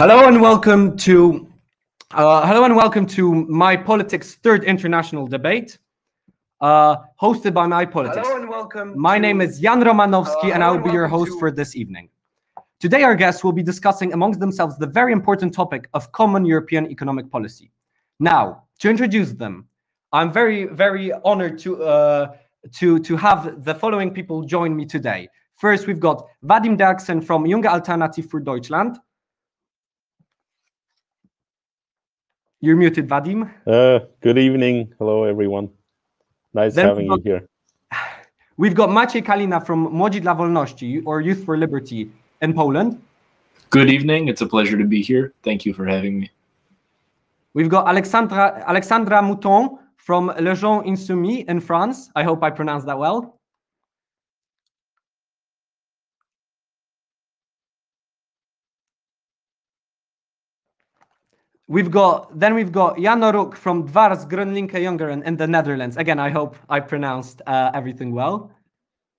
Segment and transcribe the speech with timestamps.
[0.00, 1.46] Hello and welcome to
[2.12, 5.76] uh, hello and welcome to my politics third international debate,
[6.62, 8.26] uh, hosted by my politics.
[8.26, 8.98] Hello and welcome.
[8.98, 11.76] My name is Jan Romanowski, Uh, and I will be your host to- for this
[11.76, 12.08] evening.
[12.78, 16.86] Today, our guests will be discussing amongst themselves the very important topic of common European
[16.90, 17.70] economic policy.
[18.18, 19.68] Now, to introduce them,
[20.12, 22.26] I'm very, very honored to uh,
[22.78, 25.28] to to have the following people join me today.
[25.56, 28.98] First, we've got Vadim Derksen from Junge Alternative für Deutschland.
[32.62, 33.50] You're muted, Vadim.
[33.66, 34.92] Uh, good evening.
[34.98, 35.70] Hello, everyone.
[36.52, 37.48] Nice Then having you here.
[38.58, 42.10] We've got Maciej Kalina from Młodzi dla Wolności or Youth for Liberty
[42.42, 43.00] in Poland.
[43.70, 44.28] Good evening.
[44.28, 45.32] It's a pleasure to be here.
[45.42, 46.30] Thank you for having me.
[47.54, 52.10] We've got Alexandra Alexandra Mouton from Les Jeunes Insoumis in France.
[52.14, 53.39] I hope I pronounced that well.
[61.70, 65.96] We've got then we've got Jan Oruk from Dwars GroenLinks Jongeren in the Netherlands.
[65.96, 68.50] Again, I hope I pronounced uh, everything well.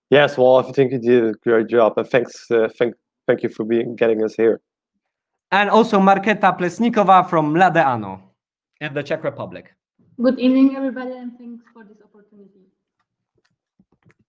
[0.10, 3.48] Yes, well, I think you did a great job, and thanks, uh, thank, thank you
[3.48, 4.60] for being getting us here.
[5.54, 8.22] And also Marketa Plesnikova from Mlade Ano
[8.82, 9.74] in the Czech Republic.
[10.22, 12.68] Good evening, everybody, and thanks for this opportunity.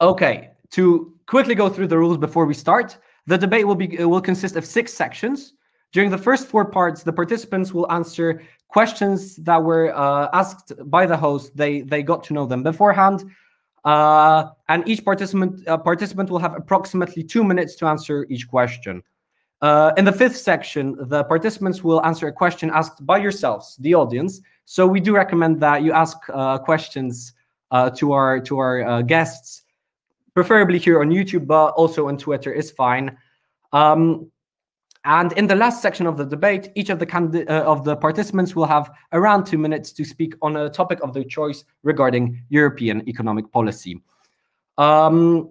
[0.01, 4.07] Okay, to quickly go through the rules before we start, the debate will be uh,
[4.07, 5.55] will consist of six sections.
[5.93, 11.05] During the first four parts, the participants will answer questions that were uh, asked by
[11.07, 11.55] the host.
[11.55, 13.25] They they got to know them beforehand,
[13.85, 19.03] uh, and each participant uh, participant will have approximately two minutes to answer each question.
[19.61, 23.95] Uh, in the fifth section, the participants will answer a question asked by yourselves, the
[23.95, 24.41] audience.
[24.65, 27.35] So we do recommend that you ask uh, questions
[27.71, 29.63] uh, to our to our guests
[30.35, 33.17] preferably here on YouTube, but also on Twitter is fine.
[33.73, 34.31] Um,
[35.05, 37.97] and in the last section of the debate, each of the candi- uh, of the
[37.97, 42.41] participants will have around two minutes to speak on a topic of their choice regarding
[42.51, 44.01] European economic policy.
[44.79, 45.51] Um,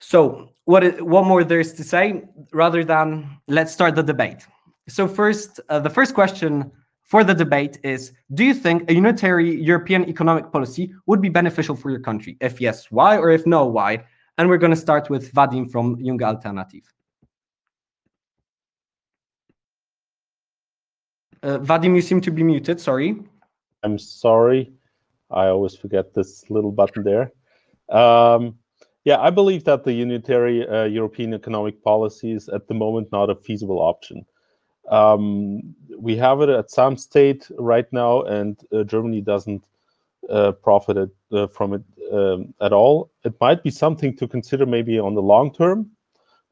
[0.00, 2.24] so, what i- what more there is to say?
[2.52, 4.46] Rather than let's start the debate.
[4.88, 6.70] So, first, uh, the first question
[7.02, 11.74] for the debate is Do you think a unitary European economic policy would be beneficial
[11.76, 12.36] for your country?
[12.40, 13.18] If yes, why?
[13.18, 14.04] Or if no, why?
[14.38, 16.82] And we're going to start with Vadim from Junge Alternative.
[21.42, 22.80] Uh, Vadim, you seem to be muted.
[22.80, 23.16] Sorry.
[23.82, 24.72] I'm sorry.
[25.30, 27.32] I always forget this little button there.
[27.88, 28.58] Um,
[29.04, 33.30] yeah, I believe that the unitary uh, European economic policy is at the moment not
[33.30, 34.24] a feasible option.
[34.88, 39.64] Um, we have it at some state right now, and uh, Germany doesn't
[40.30, 41.82] uh, profit it, uh, from it
[42.12, 43.10] um, at all.
[43.24, 45.90] It might be something to consider maybe on the long term,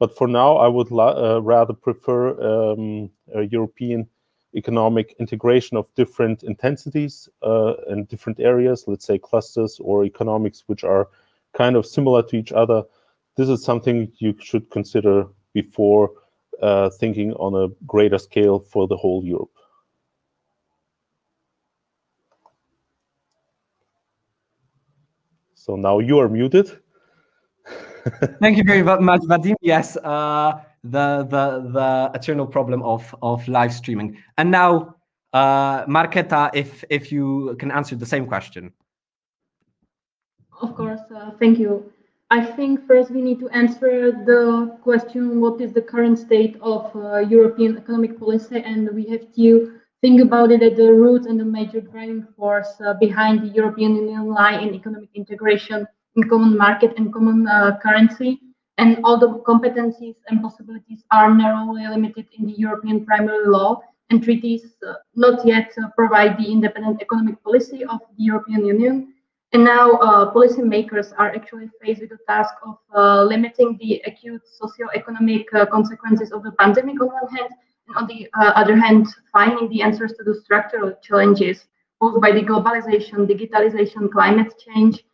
[0.01, 4.09] but for now, I would uh, rather prefer um, a European
[4.55, 10.85] economic integration of different intensities uh, and different areas, let's say clusters or economics, which
[10.85, 11.09] are
[11.53, 12.83] kind of similar to each other.
[13.37, 16.11] This is something you should consider before
[16.63, 19.51] uh, thinking on a greater scale for the whole Europe.
[25.55, 26.71] So now you are muted.
[28.41, 29.55] Thank you very much, Vadim.
[29.61, 34.17] Yes, uh, the the the eternal problem of of live streaming.
[34.39, 34.97] And now,
[35.33, 38.73] uh, Marketa, if if you can answer the same question.
[40.63, 41.93] Of course, uh, thank you.
[42.31, 46.95] I think first we need to answer the question what is the current state of
[46.95, 51.39] uh, European economic policy, and we have to think about it at the root and
[51.39, 55.87] the major driving force uh, behind the European Union lie in economic integration
[56.17, 58.41] in common market and common uh, currency.
[58.81, 63.71] And all the competencies and possibilities are narrowly limited in the European primary law,
[64.09, 68.95] and treaties uh, not yet uh, provide the independent economic policy of the European Union.
[69.53, 74.43] And now uh, policymakers are actually faced with the task of uh, limiting the acute
[74.59, 77.51] socio-economic uh, consequences of the pandemic on one hand,
[77.87, 81.67] and on the uh, other hand, finding the answers to the structural challenges
[82.01, 85.05] posed by the globalization, digitalization, climate change.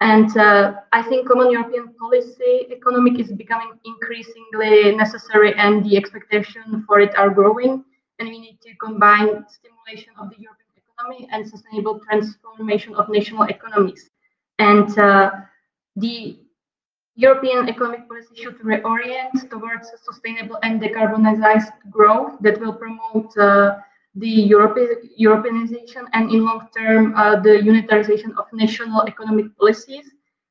[0.00, 6.84] And uh, I think common European policy economic is becoming increasingly necessary and the expectation
[6.86, 7.84] for it are growing.
[8.18, 13.44] And we need to combine stimulation of the European economy and sustainable transformation of national
[13.44, 14.10] economies.
[14.58, 15.30] And uh,
[15.96, 16.38] the
[17.16, 23.76] European economic policy should reorient towards sustainable and decarbonized growth that will promote uh,
[24.14, 24.78] the Europe-
[25.20, 30.10] Europeanization and in long term uh, the unitarization of national economic policies.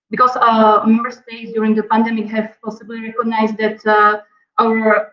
[0.10, 4.22] Because uh, member states during the pandemic have possibly recognized that uh,
[4.60, 5.12] our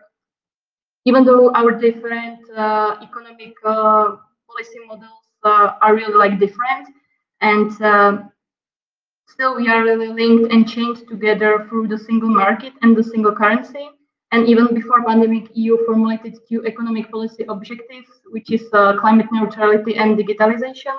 [1.05, 4.15] even though our different uh, economic uh,
[4.47, 6.87] policy models uh, are really like different,
[7.41, 7.71] and
[9.27, 13.33] still we are really linked and chained together through the single market and the single
[13.33, 13.89] currency.
[14.31, 19.97] And even before pandemic, EU formulated two economic policy objectives, which is uh, climate neutrality
[19.97, 20.97] and digitalization.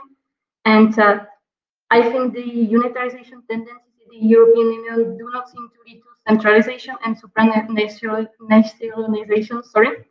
[0.66, 1.20] And uh,
[1.90, 6.08] I think the unitarization tendencies in the European Union do not seem to lead to
[6.28, 10.04] centralization and supranationalization, sorry.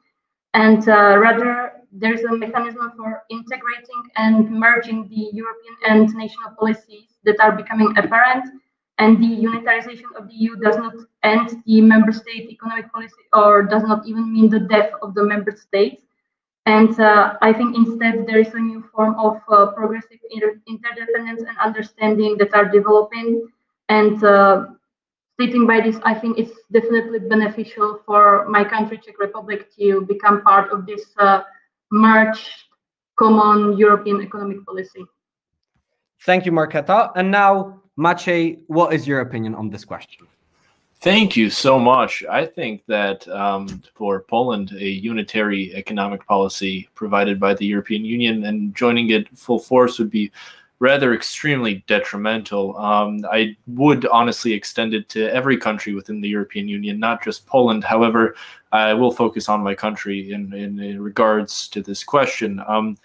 [0.53, 7.07] And uh, rather, there's a mechanism for integrating and merging the European and national policies
[7.23, 8.49] that are becoming apparent
[8.97, 13.63] and the unitarization of the EU does not end the member state economic policy or
[13.63, 16.03] does not even mean the death of the member states.
[16.65, 21.41] And uh, I think instead there is a new form of uh, progressive inter interdependence
[21.41, 23.47] and understanding that are developing.
[23.89, 24.67] And uh,
[25.39, 30.43] stating by this, I think it's definitely beneficial for my country, Czech Republic, to become
[30.43, 31.41] part of this uh,
[31.91, 32.49] merged
[33.17, 35.03] common European economic policy.
[36.23, 37.11] Thank you, Marketa.
[37.15, 40.27] And now Maciej, what is your opinion on this question?
[41.01, 42.23] Thank you so much.
[42.29, 48.43] I think that um, for Poland, a unitary economic policy provided by the European Union
[48.43, 50.31] and joining it full force would be
[50.77, 52.77] rather extremely detrimental.
[52.77, 57.47] Um, I would honestly extend it to every country within the European Union, not just
[57.47, 57.83] Poland.
[57.83, 58.35] However,
[58.71, 62.61] I will focus on my country in, in, in regards to this question.
[62.67, 62.95] Um,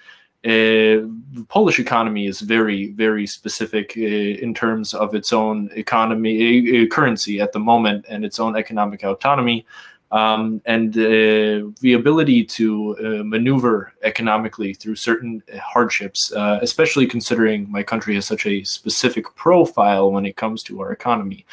[0.44, 1.02] uh,
[1.32, 6.86] the Polish economy is very, very specific uh, in terms of its own economy, uh,
[6.86, 9.66] currency at the moment, and its own economic autonomy,
[10.12, 18.24] um, and the ability to maneuver economically through certain hardships, especially considering my country has
[18.24, 21.44] such a specific profile when it comes to our economy.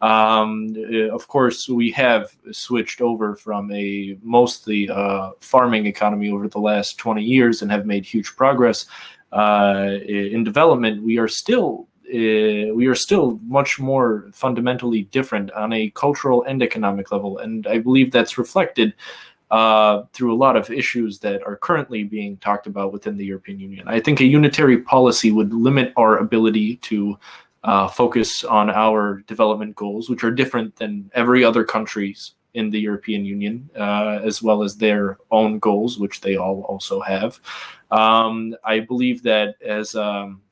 [0.00, 6.48] Um, uh, of course, we have switched over from a mostly uh, farming economy over
[6.48, 8.86] the last 20 years and have made huge progress
[9.32, 11.02] uh, in development.
[11.02, 16.60] We are still uh, we are still much more fundamentally different on a cultural and
[16.60, 18.94] economic level, and I believe that's reflected
[19.50, 23.60] uh, through a lot of issues that are currently being talked about within the European
[23.60, 23.86] Union.
[23.86, 27.18] I think a unitary policy would limit our ability to
[27.62, 32.80] uh, focus on our development goals, which are different than every other country's in the
[32.80, 37.38] European Union, uh, as well as their own goals, which they all also have.
[37.90, 40.42] Um, I believe that as um,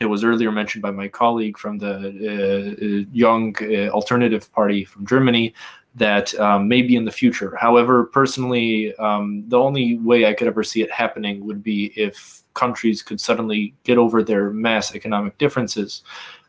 [0.00, 4.84] it was earlier mentioned by my colleague from the uh, uh Young uh, Alternative Party
[4.84, 5.54] from Germany,
[5.96, 7.56] that um, maybe in the future.
[7.56, 12.42] However, personally, um, the only way I could ever see it happening would be if
[12.54, 16.02] countries could suddenly get over their mass economic differences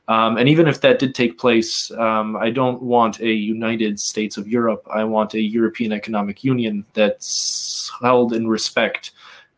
[0.08, 4.38] um, and even if that did take place, um, I don't want a United States
[4.38, 4.86] of Europe.
[4.92, 9.12] I want a European Economic Union that's held in respect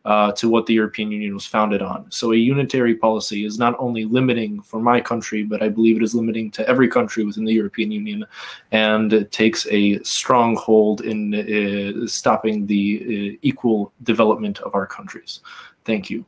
[0.04, 2.10] uh, to what the European Union was founded on.
[2.10, 6.02] So a unitary policy is not only limiting for my country, but I believe it
[6.02, 8.24] is limiting to every country within the European Union,
[8.72, 14.86] and it takes a strong hold in uh, stopping the uh, equal development of our
[14.86, 15.40] countries.
[15.84, 16.24] Thank you.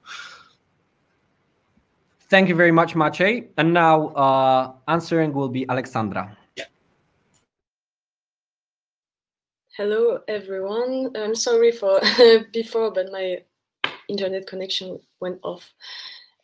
[2.31, 3.49] Thank you very much, Maciej.
[3.59, 6.37] And now uh, answering will be Alexandra.
[9.77, 11.11] Hello, everyone.
[11.17, 12.01] I'm sorry for
[12.53, 13.43] before, but my
[14.09, 15.73] internet connection went off.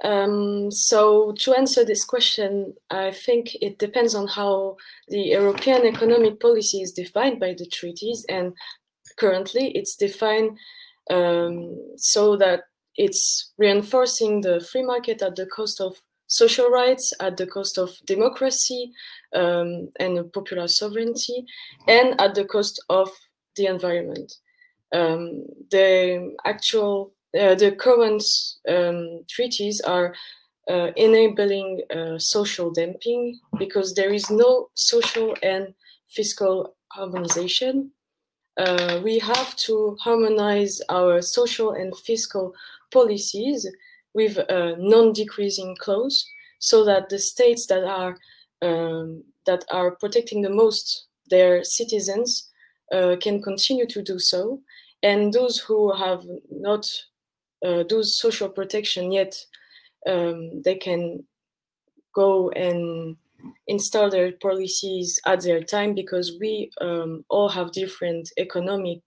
[0.02, 6.40] Um, so to answer this question, I think it depends on how the European economic
[6.40, 8.26] policy is defined by the treaties.
[8.28, 8.54] And
[9.16, 10.58] currently it's defined
[11.10, 12.64] um, so that
[12.96, 17.90] it's reinforcing the free market at the cost of social rights, at the cost of
[18.04, 18.92] democracy
[19.34, 21.44] um, and popular sovereignty,
[21.86, 23.10] and at the cost of
[23.56, 24.32] the environment.
[24.92, 28.22] Um, the actual, uh, the current
[28.68, 30.14] um, treaties are
[30.68, 35.74] uh, enabling uh, social dumping because there is no social and
[36.08, 37.92] fiscal harmonization.
[38.56, 42.54] Uh, we have to harmonize our social and fiscal
[42.90, 43.66] policies
[44.14, 48.16] with a non-decreasing clause so that the states that are
[48.62, 52.50] um, that are protecting the most their citizens
[52.92, 54.60] uh, can continue to do so.
[55.02, 56.86] And those who have not
[57.64, 59.36] uh, those social protection yet
[60.06, 61.24] um, they can
[62.14, 63.16] go and
[63.66, 68.98] install their policies at their time because we um, all have different economic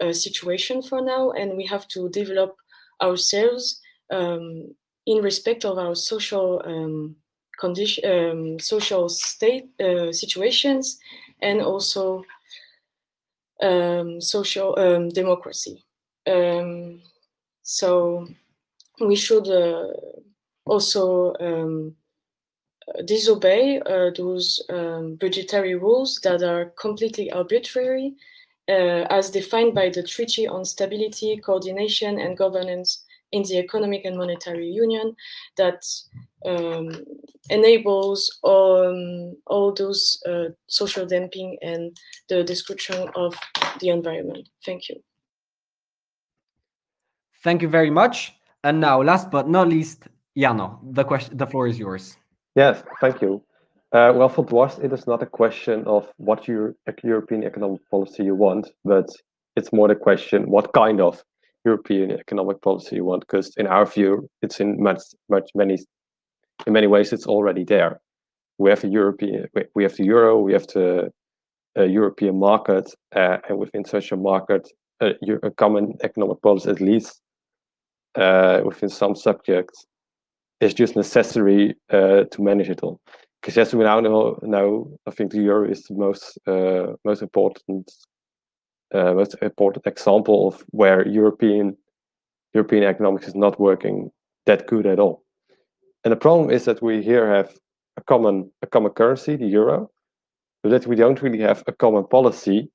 [0.00, 2.56] uh, situation for now and we have to develop
[3.02, 4.74] ourselves um,
[5.06, 7.16] in respect of our social um,
[7.58, 10.98] condition, um, social state uh, situations,
[11.42, 12.24] and also
[13.62, 15.84] um, social um, democracy.
[17.62, 18.26] So
[19.00, 19.88] we should uh,
[20.66, 21.34] also
[23.04, 28.14] disobey uh, those um, budgetary rules that are completely arbitrary
[28.68, 34.16] uh, as defined by the Treaty on Stability, Coordination and Governance in the Economic and
[34.16, 35.14] Monetary Union
[35.56, 35.84] that
[36.44, 37.04] um,
[37.48, 41.96] enables um, all those uh, social dumping and
[42.28, 43.36] the destruction of
[43.80, 44.48] the environment.
[44.64, 45.02] Thank you.
[47.42, 48.34] Thank you very much.
[48.62, 52.16] And now, last but not least, Jano, the question, the floor is yours.
[52.54, 53.42] Yes, thank you.
[53.92, 58.24] Uh, well, for Dwars, it is not a question of what your European economic policy
[58.24, 59.08] you want, but
[59.56, 61.22] it's more the question what kind of
[61.64, 63.20] European economic policy you want.
[63.20, 65.78] Because in our view, it's in much, much many,
[66.66, 68.00] in many ways, it's already there.
[68.58, 71.10] We have a European, we have the euro, we have the
[71.78, 74.68] uh, European market, uh, and within such a market,
[75.00, 77.20] uh, a common economic policy, at least
[78.16, 79.86] uh, within some subjects,
[80.60, 83.00] is just necessary uh, to manage it all
[83.40, 87.22] because as we now know, now I think the euro is the most uh, most
[87.22, 87.90] important
[88.94, 91.76] uh, most important example of where European
[92.52, 94.10] European economics is not working
[94.46, 95.22] that good at all.
[96.04, 97.54] And the problem is that we here have
[97.96, 99.90] a common a common currency, the euro,
[100.62, 102.70] but that we don't really have a common policy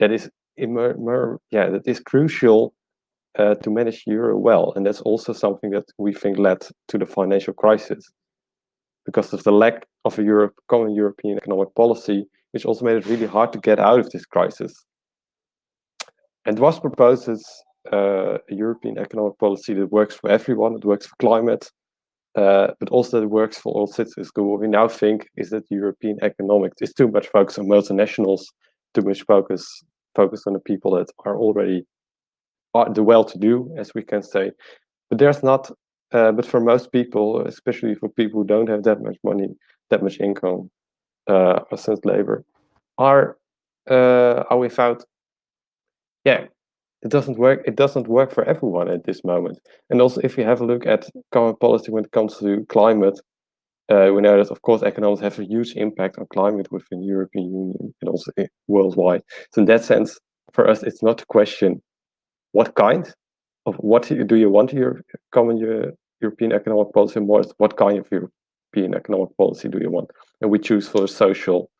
[0.00, 2.72] that is immer, yeah that is crucial
[3.38, 4.72] uh, to manage euro well.
[4.74, 8.04] And that's also something that we think led to the financial crisis
[9.04, 13.06] because of the lack of a Europe, common European economic policy, which also made it
[13.06, 14.84] really hard to get out of this crisis.
[16.44, 17.44] And Dwars proposes
[17.92, 21.70] uh, a European economic policy that works for everyone, it works for climate,
[22.36, 24.30] uh, but also that works for all citizens.
[24.34, 28.42] What we now think is that European economics is too much focus on multinationals,
[28.94, 31.86] too much focus focus on the people that are already
[32.94, 34.52] the well-to-do, as we can say.
[35.08, 35.70] But there's not
[36.12, 39.48] uh, but for most people, especially for people who don't have that much money,
[39.90, 40.70] that much income,
[41.28, 42.44] uh, or sense labor,
[42.96, 43.36] are
[43.90, 45.04] uh, are without.
[46.24, 46.46] Yeah,
[47.02, 47.62] it doesn't work.
[47.66, 49.58] It doesn't work for everyone at this moment.
[49.90, 53.20] And also, if you have a look at common policy when it comes to climate,
[53.90, 57.06] uh, we know that of course economics have a huge impact on climate within the
[57.06, 58.32] European Union and also
[58.66, 59.22] worldwide.
[59.52, 60.18] So in that sense,
[60.52, 61.82] for us, it's not a question
[62.52, 63.12] what kind,
[63.66, 65.02] of what do you want your
[65.32, 65.58] common
[66.20, 70.10] European economic policy more what kind of European economic policy do you want?
[70.40, 71.70] And we choose for a social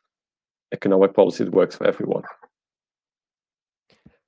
[0.71, 2.23] economic policy that works for everyone.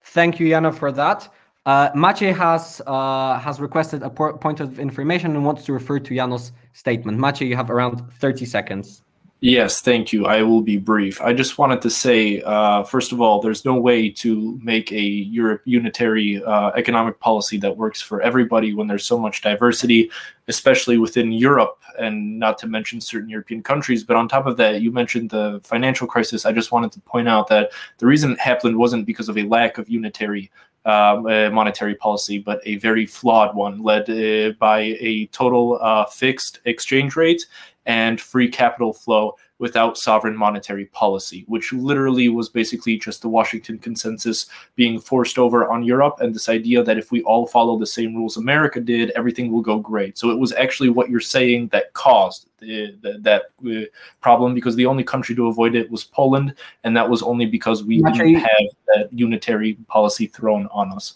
[0.04, 1.30] Thank you, Jana, for that.
[1.66, 6.16] Uh, Maciej has uh, has requested a point of information and wants to refer to
[6.16, 7.20] Janos' statement.
[7.20, 9.04] Maciej, you have around 30 seconds.
[9.44, 10.28] Yes, thank you.
[10.28, 11.20] I will be brief.
[11.20, 15.02] I just wanted to say, uh, first of all, there's no way to make a
[15.02, 20.12] Europe unitary uh, economic policy that works for everybody when there's so much diversity,
[20.48, 24.04] especially within Europe, and not to mention certain European countries.
[24.04, 26.46] But on top of that, you mentioned the financial crisis.
[26.46, 29.44] I just wanted to point out that the reason it happened wasn't because of a
[29.44, 30.52] lack of unitary
[30.86, 36.60] um, monetary policy, but a very flawed one led uh, by a total uh, fixed
[36.66, 37.46] exchange rate
[37.86, 43.78] and free capital flow without sovereign monetary policy, which literally was basically just the Washington
[43.78, 47.86] consensus being forced over on Europe and this idea that if we all follow the
[47.86, 50.18] same rules America did, everything will go great.
[50.18, 53.86] So it was actually what you're saying that caused the, the, that uh,
[54.20, 57.84] problem because the only country to avoid it was Poland, and that was only because
[57.84, 61.16] we didn't have that unitary policy thrown on us.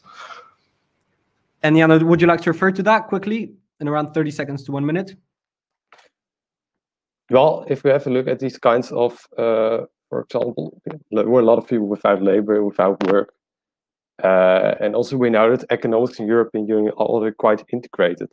[1.64, 4.72] And Jana, would you like to refer to that quickly in around 30 seconds to
[4.72, 5.16] one minute?
[7.32, 10.80] Well, if we have a look at these kinds of, uh, for example,
[11.12, 13.34] there were a lot of people without labor, without work.
[14.24, 18.30] Uh, and also we know that economics in European Union are already quite integrated.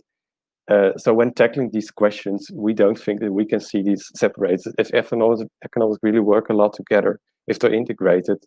[0.70, 4.74] Uh, so when tackling these questions, we don't think that we can see these separated.
[4.78, 7.18] If economics, economics really work a lot together,
[7.48, 8.38] if they're integrated,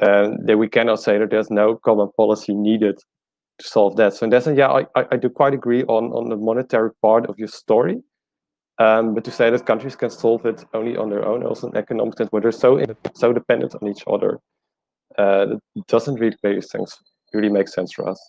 [0.00, 2.98] uh, then we cannot say that there's no common policy needed
[3.58, 4.14] to solve that.
[4.14, 7.26] So in that sense, yeah, I, I do quite agree on, on the monetary part
[7.26, 8.02] of your story.
[8.82, 11.76] Um, but to say that countries can solve it only on their own, also in
[11.76, 12.70] economic sense, where they're so
[13.14, 14.40] so dependent on each other,
[15.18, 15.46] uh,
[15.86, 16.90] doesn't really make sense.
[17.32, 18.20] Really make sense for us.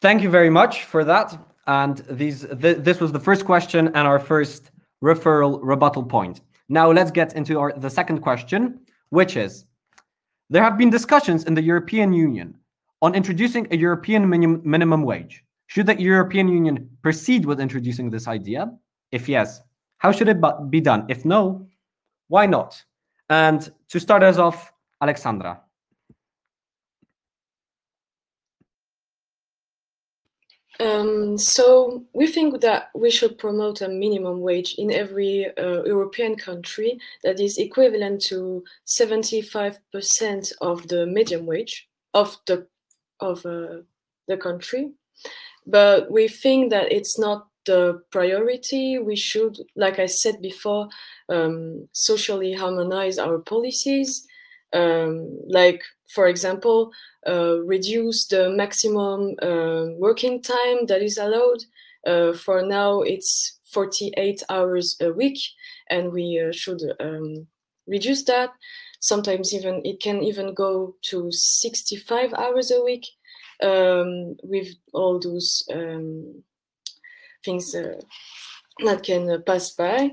[0.00, 1.28] Thank you very much for that.
[1.66, 4.62] And these th this was the first question and our first
[5.10, 6.36] referral rebuttal point.
[6.68, 8.60] Now let's get into our the second question,
[9.18, 9.52] which is
[10.52, 12.48] there have been discussions in the European Union
[13.02, 15.44] on introducing a European minim minimum wage.
[15.68, 18.70] Should the European Union proceed with introducing this idea?
[19.10, 19.62] If yes,
[19.98, 20.38] How should it
[20.70, 21.06] be done?
[21.08, 21.66] If no,
[22.28, 22.84] why not?
[23.28, 25.62] And to start us off, Alexandra.
[30.78, 36.36] Um, so we think that we should promote a minimum wage in every uh, European
[36.36, 42.66] country that is equivalent to 75% of the medium wage of the
[43.20, 43.82] of uh,
[44.28, 44.92] the country.
[45.66, 48.98] But we think that it's not the priority.
[48.98, 50.88] We should, like I said before,
[51.28, 54.26] um, socially harmonize our policies.
[54.72, 56.92] Um, like, for example,
[57.26, 61.64] uh, reduce the maximum uh, working time that is allowed.
[62.06, 65.38] Uh, for now, it's 48 hours a week,
[65.90, 67.48] and we uh, should um,
[67.88, 68.50] reduce that.
[69.00, 73.06] Sometimes even it can even go to 65 hours a week
[73.62, 76.42] um, with all those um,
[77.44, 78.00] things uh,
[78.84, 80.10] that can uh, pass by.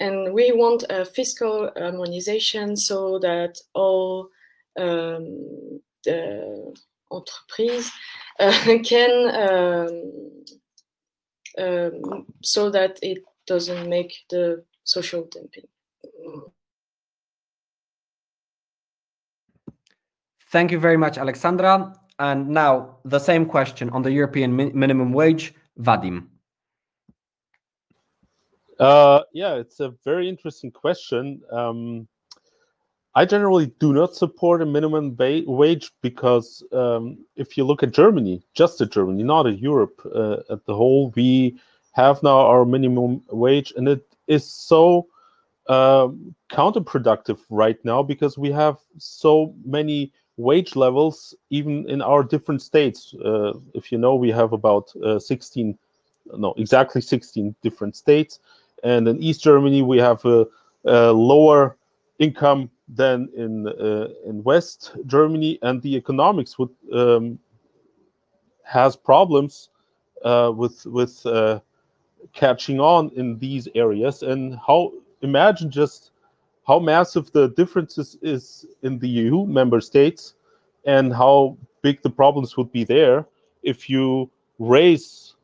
[0.00, 4.28] And we want a fiscal harmonization so that all
[4.78, 6.74] um, the
[7.10, 7.90] entreprise
[8.38, 10.44] uh, can um,
[11.58, 15.66] um, so that it doesn't make the social dumping.
[20.50, 21.94] Thank you very much, Alexandra.
[22.18, 26.26] And now the same question on the European mi- minimum wage, Vadim.
[28.80, 31.40] Uh, yeah, it's a very interesting question.
[31.50, 32.08] Um,
[33.14, 38.42] I generally do not support a minimum wage because um, if you look at Germany,
[38.54, 41.58] just at Germany, not at Europe uh, at the whole, we
[41.92, 45.08] have now our minimum wage, and it is so
[45.68, 52.62] um, counterproductive right now because we have so many wage levels even in our different
[52.62, 53.14] states.
[53.22, 55.76] Uh, if you know, we have about uh, 16,
[56.36, 58.40] no, exactly 16 different states,
[58.84, 60.46] and in East Germany we have a,
[60.84, 61.76] a lower
[62.18, 67.38] income than in uh, in West Germany, and the economics would um,
[68.62, 69.70] has problems
[70.24, 71.60] uh, with with uh,
[72.32, 74.22] catching on in these areas.
[74.22, 76.12] And how imagine just
[76.68, 80.34] how massive the differences is in the EU member states,
[80.84, 83.26] and how big the problems would be there
[83.62, 85.34] if you raise.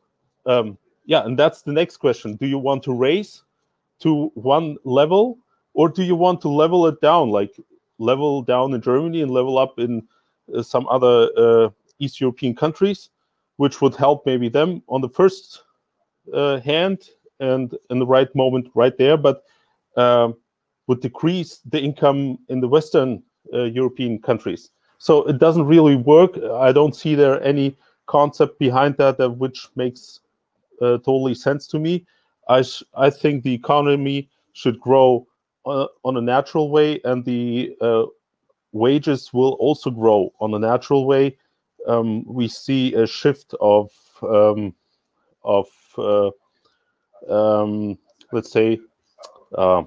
[0.45, 3.43] Um, yeah, and that's the next question: Do you want to raise
[3.99, 5.39] to one level?
[5.75, 7.55] or do you want to level it down like
[7.99, 10.01] level down in germany and level up in
[10.55, 13.09] uh, some other uh, east european countries
[13.57, 15.63] which would help maybe them on the first
[16.33, 17.09] uh, hand
[17.39, 19.43] and in the right moment right there but
[19.97, 20.35] um,
[20.87, 24.71] would decrease the income in the western uh, european countries.
[24.97, 26.37] So it doesn't really work.
[26.37, 27.75] I don't see there any
[28.07, 30.21] concept behind that, that which makes
[30.81, 32.05] uh, totally sense to me.
[32.47, 32.63] I,
[32.95, 35.27] I think the economy should grow
[35.65, 37.75] uh, on a natural way, and the
[38.75, 41.37] wages will also grow on a natural way.
[41.87, 43.89] Um, we see a shift of
[44.21, 44.73] um,
[45.43, 45.67] of
[45.97, 46.31] uh,
[47.29, 47.97] um,
[48.31, 48.79] let's say
[49.55, 49.83] uh,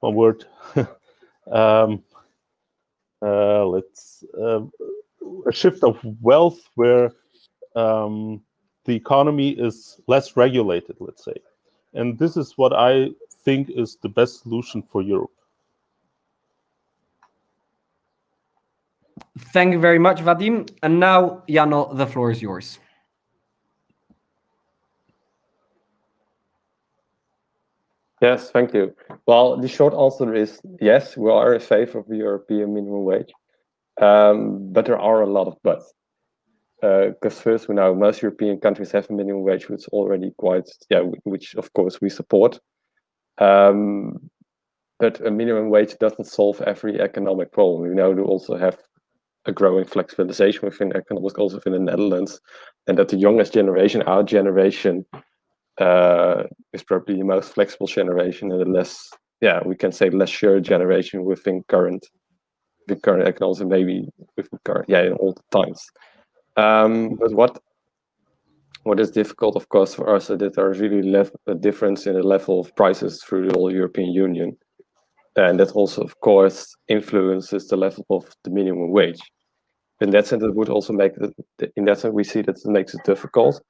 [0.00, 0.44] one word.
[1.50, 2.02] um,
[3.20, 4.60] uh, let's uh,
[5.46, 7.12] a shift of wealth where
[7.74, 8.40] um,
[8.84, 10.96] the economy is less regulated.
[11.00, 11.34] Let's say,
[11.94, 13.10] and this is what I
[13.44, 15.30] think is the best solution for Europe.
[19.52, 20.68] Thank you very much, Vadim.
[20.82, 22.78] And now, Jano, the floor is yours.
[28.20, 28.94] Yes, thank you.
[29.26, 33.32] Well, the short answer is yes, we are in favor of the European minimum wage.
[34.00, 35.92] Um, but there are a lot of buts.
[36.80, 40.32] Because uh, first, we know most European countries have a minimum wage, which is already
[40.38, 42.60] quite, yeah, which of course we support.
[43.38, 44.30] Um,
[45.00, 47.82] but a minimum wage doesn't solve every economic problem.
[47.82, 48.78] We know we also have
[49.46, 52.40] a growing flexibilization within economics, also within the Netherlands,
[52.86, 55.04] and that the youngest generation, our generation,
[55.78, 59.10] uh, is probably the most flexible generation and the less,
[59.40, 62.06] yeah, we can say less sure generation within current,
[62.86, 65.86] the current economics, and maybe with current, yeah, in all the times.
[66.56, 67.58] Um, but what
[68.84, 72.06] what is difficult, of course, for us is that there is really left a difference
[72.06, 74.56] in the level of prices through the whole European Union.
[75.36, 79.20] And that also, of course, influences the level of the minimum wage.
[80.00, 82.66] In that sense, it would also make it, in that sense, we see that it
[82.66, 83.60] makes it difficult.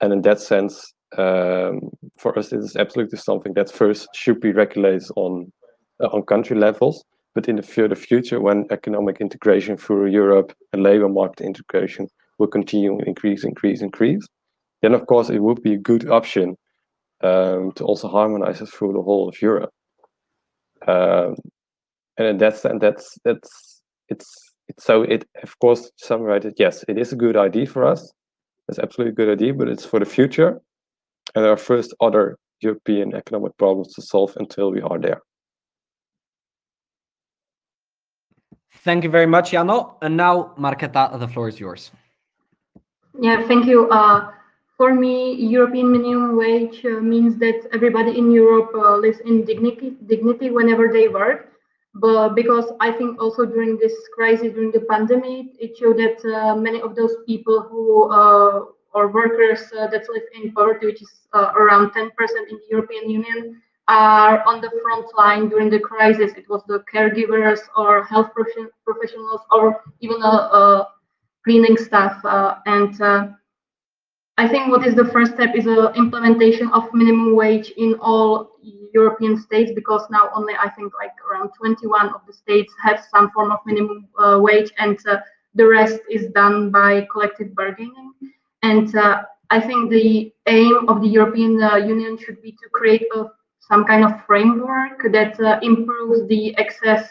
[0.00, 4.52] And in that sense, um, for us, it is absolutely something that first should be
[4.52, 5.52] regulated on
[6.02, 7.04] uh, on country levels.
[7.34, 12.46] But in the further future, when economic integration through Europe and labor market integration will
[12.46, 14.26] continue increase, increase, increase,
[14.82, 16.56] then of course it would be a good option
[17.22, 19.70] um, to also harmonize it through the whole of Europe.
[20.86, 21.36] Um,
[22.18, 26.54] and in that sense, that's that's it's it's so it of course to summarize it.
[26.58, 28.12] Yes, it is a good idea for us.
[28.68, 30.60] It's absolutely a good idea, but it's for the future.
[31.34, 35.22] And there are first other European economic problems to solve until we are there.
[38.84, 39.96] Thank you very much, Jano.
[40.02, 41.92] And now, Marketa, the floor is yours.
[43.20, 43.88] Yeah, thank you.
[43.90, 44.32] Uh,
[44.76, 49.96] for me, European minimum wage uh, means that everybody in Europe uh, lives in dignity,
[50.06, 51.52] dignity whenever they work.
[51.94, 56.56] But because I think also during this crisis, during the pandemic, it showed that uh,
[56.56, 61.10] many of those people who uh, or workers uh, that live in poverty, which is
[61.34, 62.10] around 10%
[62.50, 66.32] in the European Union, are on the front line during the crisis.
[66.36, 70.86] It was the caregivers or health professionals or even a,
[71.44, 72.24] cleaning staff.
[72.24, 73.26] Uh, and uh,
[74.38, 78.52] I think what is the first step is the implementation of minimum wage in all
[78.94, 83.30] European states because now only I think like around 21 of the states have some
[83.32, 85.18] form of minimum uh, wage and uh,
[85.54, 88.12] the rest is done by collective bargaining.
[88.62, 93.06] And uh, I think the aim of the European uh, Union should be to create
[93.14, 93.26] a
[93.60, 97.08] some kind of framework that uh, improves the access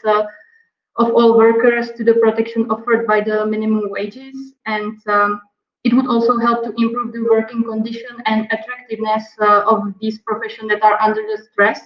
[0.98, 4.54] of all workers to the protection offered by the minimum wages.
[4.66, 5.42] And um,
[5.84, 10.70] it would also help to improve the working condition and attractiveness uh, of these professions
[10.70, 11.82] that are under the stress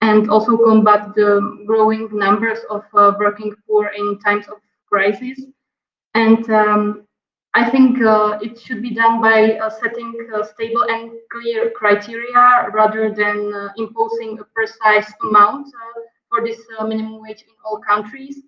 [0.00, 5.40] and also combat the growing numbers of uh, working poor in times of crisis.
[6.14, 7.05] And um,
[7.56, 12.68] I think uh, it should be done by uh, setting uh, stable and clear criteria
[12.70, 17.78] rather than uh, imposing a precise amount uh, for this uh, minimum wage in all
[17.78, 18.42] countries.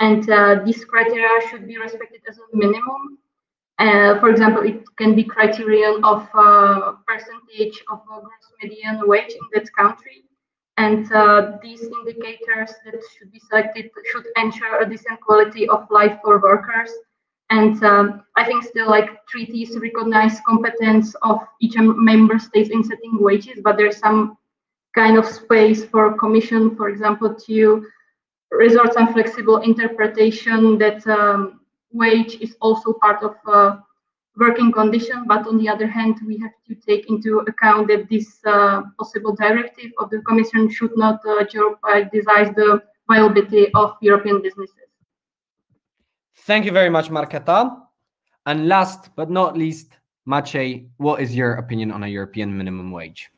[0.00, 0.24] And
[0.64, 3.18] these criteria should be respected as a minimum.
[4.20, 6.20] for example, it can be criterion of
[7.06, 10.24] percentage of gross median wage in that country.
[10.78, 11.04] And
[11.62, 16.92] these indicators that should be selected should ensure a decent quality of life for workers
[17.56, 23.16] and um, I think still like treaties recognize competence of each member state in setting
[23.28, 24.36] wages, but there's some
[24.94, 27.86] kind of space for commission, for example, to
[28.50, 31.60] resort some flexible interpretation that um,
[31.92, 33.76] wage is also part of uh,
[34.36, 35.24] working condition.
[35.26, 39.34] But on the other hand, we have to take into account that this uh, possible
[39.34, 44.83] directive of the commission should not uh, jeopardize the viability of European businesses.
[46.34, 47.80] Thank you very much, Marketa.
[48.46, 49.96] And last but not least,
[50.28, 53.30] Maciej, what is your opinion on a European minimum wage?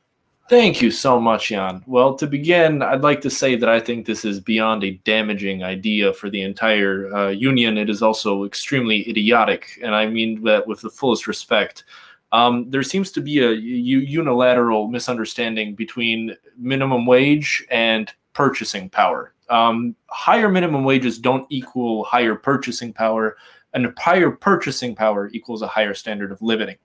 [0.48, 1.82] Thank you so much, Jan.
[1.86, 5.64] Well, to begin, I'd like to say that I think this is beyond a damaging
[5.64, 7.76] idea for the entire uh, union.
[7.76, 11.82] It is also extremely idiotic, and I mean that with the fullest respect.
[12.30, 19.94] Um, there seems to be a unilateral misunderstanding between minimum wage and purchasing power um,
[20.08, 23.36] higher minimum wages don't equal higher purchasing power,
[23.74, 26.76] and higher purchasing power equals a higher standard of living.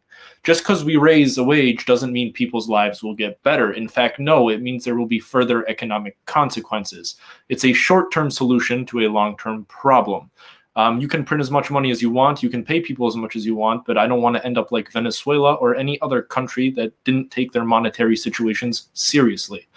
[0.43, 3.73] Just because we raise a wage doesn't mean people's lives will get better.
[3.73, 7.15] In fact, no, it means there will be further economic consequences.
[7.49, 10.29] It's a short term solution to a long term problem.
[10.75, 13.17] Um, you can print as much money as you want, you can pay people as
[13.17, 15.99] much as you want, but I don't want to end up like Venezuela or any
[16.01, 19.67] other country that didn't take their monetary situations seriously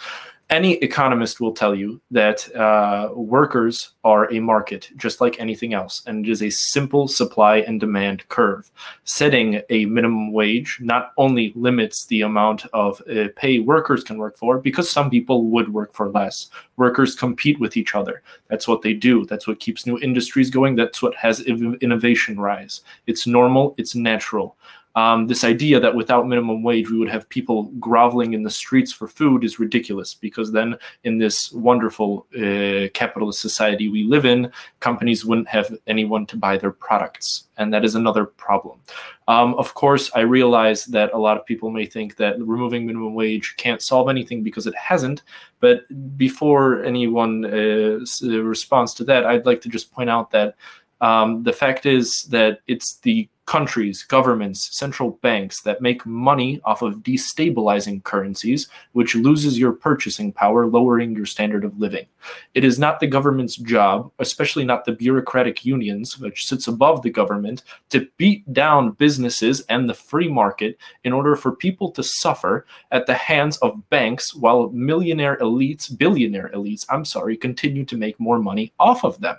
[0.51, 6.03] any economist will tell you that uh, workers are a market just like anything else
[6.07, 8.71] and it is a simple supply and demand curve.
[9.05, 14.37] Setting a minimum wage not only limits the amount of uh, pay workers can work
[14.37, 16.51] for because some people would work for less.
[16.77, 18.23] Workers compete with each other.
[18.49, 19.25] That's what they do.
[19.27, 20.77] That's what keeps new industries going.
[20.77, 22.83] That's what has innovation rise.
[23.07, 23.75] It's normal.
[23.79, 24.57] It's natural
[24.97, 28.93] um, this idea that without minimum wage we would have people groveling in the streets
[28.93, 34.51] for food is ridiculous because then in this wonderful uh, capitalist society we live in
[34.81, 38.81] companies wouldn't have anyone to buy their products and that is another problem.
[39.27, 43.15] Um, of course i realize that a lot of people may think that removing minimum
[43.15, 45.23] wage can't solve anything because it hasn't
[45.61, 45.85] but
[46.19, 50.57] before anyone uh, responds to that i'd like to just point out that
[51.01, 56.83] um, the fact is that it's the countries, governments, central banks that make money off
[56.83, 62.07] of destabilizing currencies, which loses your purchasing power, lowering your standard of living.
[62.55, 67.11] It is not the government's job, especially not the bureaucratic unions, which sits above the
[67.11, 72.65] government, to beat down businesses and the free market in order for people to suffer
[72.93, 78.19] at the hands of banks while millionaire elites, billionaire elites, I'm sorry, continue to make
[78.19, 79.37] more money off of them.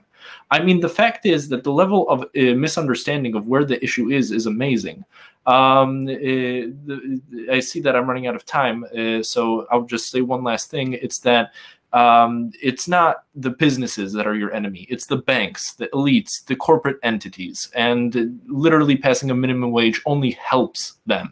[0.51, 4.09] I mean, the fact is that the level of uh, misunderstanding of where the issue
[4.09, 5.05] is is amazing.
[5.45, 10.21] Um, uh, I see that I'm running out of time, uh, so I'll just say
[10.21, 10.93] one last thing.
[10.93, 11.53] It's that
[11.95, 14.85] um, it's not the businesses that are your enemy.
[14.89, 20.31] It's the banks, the elites, the corporate entities, and literally passing a minimum wage only
[20.31, 21.31] helps them.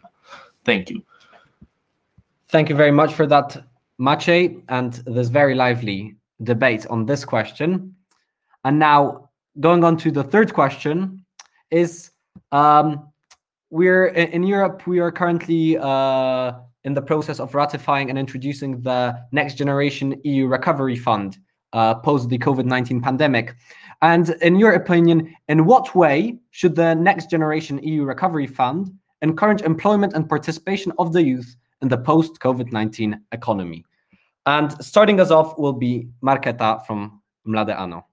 [0.64, 1.02] Thank you.
[2.48, 3.62] Thank you very much for that,
[4.00, 7.94] Maciej, and this very lively debate on this question.
[8.64, 11.24] And now, going on to the third question,
[11.70, 12.10] is
[12.52, 13.08] um,
[13.70, 14.86] we're in Europe.
[14.86, 16.52] We are currently uh,
[16.84, 21.38] in the process of ratifying and introducing the next generation EU recovery fund
[21.72, 23.56] uh, post the COVID 19 pandemic.
[24.02, 29.62] And in your opinion, in what way should the next generation EU recovery fund encourage
[29.62, 33.84] employment and participation of the youth in the post COVID 19 economy?
[34.46, 38.04] And starting us off will be Marketa from Mlade ANO.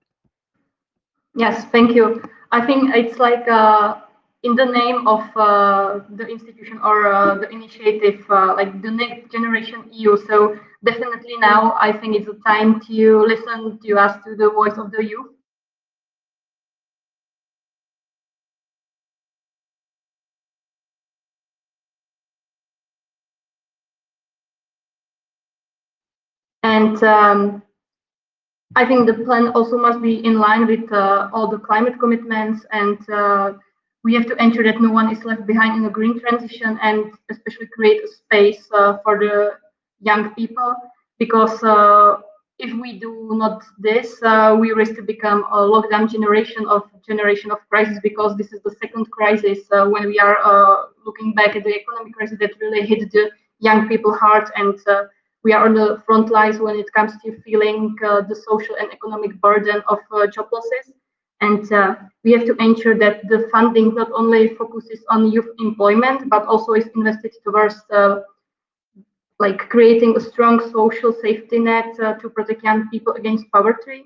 [1.36, 2.22] Yes, thank you.
[2.52, 4.02] I think it's like uh,
[4.44, 9.32] in the name of uh, the institution or uh, the initiative, uh, like the next
[9.32, 10.17] generation EU.
[10.28, 14.78] So definitely now, I think it's a time to listen to us, to the voice
[14.78, 15.32] of the youth.
[26.63, 27.63] And um,
[28.75, 32.65] I think the plan also must be in line with uh, all the climate commitments
[32.71, 33.53] and uh,
[34.03, 37.12] we have to ensure that no one is left behind in the green transition and
[37.29, 39.51] especially create a space uh, for the
[39.99, 40.73] young people
[41.19, 42.17] because uh,
[42.60, 47.51] if we do not this uh, we risk to become a lockdown generation of generation
[47.51, 51.63] of crisis because this is the second crisis uh, when we are looking back at
[51.65, 53.29] the economic crisis that really hit the
[53.60, 54.79] young people hard and
[55.43, 59.39] we are on the front lines when it comes to feeling the social and economic
[59.41, 59.99] burden of
[60.34, 60.93] job losses
[61.41, 66.30] and uh, we have to ensure that the funding not only focuses on youth employment,
[66.30, 68.19] but also is invested towards uh,
[69.39, 74.06] like creating a strong social safety net uh, to protect young people against poverty.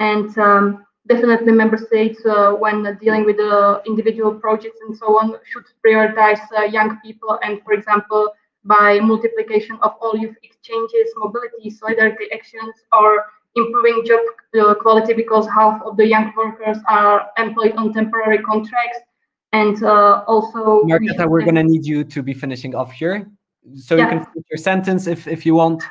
[0.00, 5.36] And um, definitely member states, uh, when dealing with the individual projects and so on,
[5.44, 7.38] should prioritize uh, young people.
[7.44, 8.32] And for example,
[8.64, 14.20] by multiplication of all youth exchanges, mobility, solidarity actions, or improving job
[14.60, 18.98] uh, quality because half of the young workers are employed on temporary contracts.
[19.52, 23.30] And uh, also, Marketa, we are going to need you to be finishing off here.
[23.76, 24.04] So yeah.
[24.04, 25.84] you can finish your sentence if, if you want.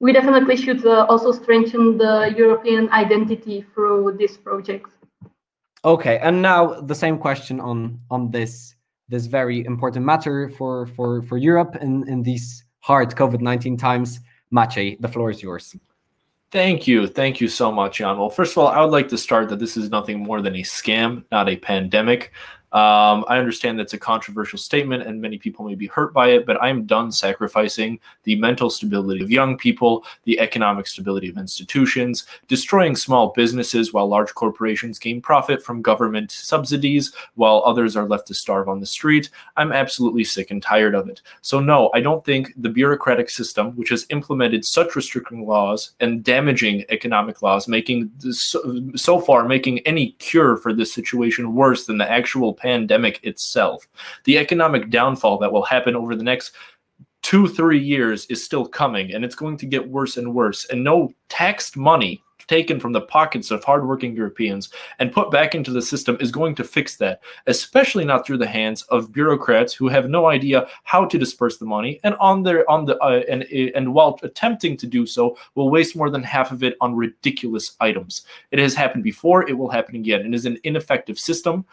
[0.00, 4.90] We definitely should uh, also strengthen the European identity through this project.
[5.84, 8.73] Okay, and now the same question on on this
[9.08, 14.20] this very important matter for for for Europe in in these hard COVID nineteen times.
[14.52, 15.74] Maciej, the floor is yours.
[16.50, 17.08] Thank you.
[17.08, 18.16] Thank you so much, Jan.
[18.16, 20.54] Well, first of all, I would like to start that this is nothing more than
[20.54, 22.30] a scam, not a pandemic.
[22.74, 26.44] Um, I understand that's a controversial statement and many people may be hurt by it,
[26.44, 32.26] but I'm done sacrificing the mental stability of young people, the economic stability of institutions,
[32.48, 38.26] destroying small businesses while large corporations gain profit from government subsidies while others are left
[38.26, 39.30] to starve on the street.
[39.56, 41.22] I'm absolutely sick and tired of it.
[41.42, 46.24] So, no, I don't think the bureaucratic system, which has implemented such restricting laws and
[46.24, 51.98] damaging economic laws, making so, so far making any cure for this situation worse than
[51.98, 53.86] the actual pandemic itself.
[54.24, 56.52] The economic downfall that will happen over the next
[57.22, 60.64] two, three years is still coming, and it's going to get worse and worse.
[60.70, 65.70] And no taxed money taken from the pockets of hardworking Europeans and put back into
[65.70, 69.88] the system is going to fix that, especially not through the hands of bureaucrats who
[69.88, 73.42] have no idea how to disperse the money and on their on the uh, and
[73.74, 77.76] and while attempting to do so will waste more than half of it on ridiculous
[77.80, 78.22] items.
[78.50, 80.20] It has happened before, it will happen again.
[80.26, 81.64] It is an ineffective system.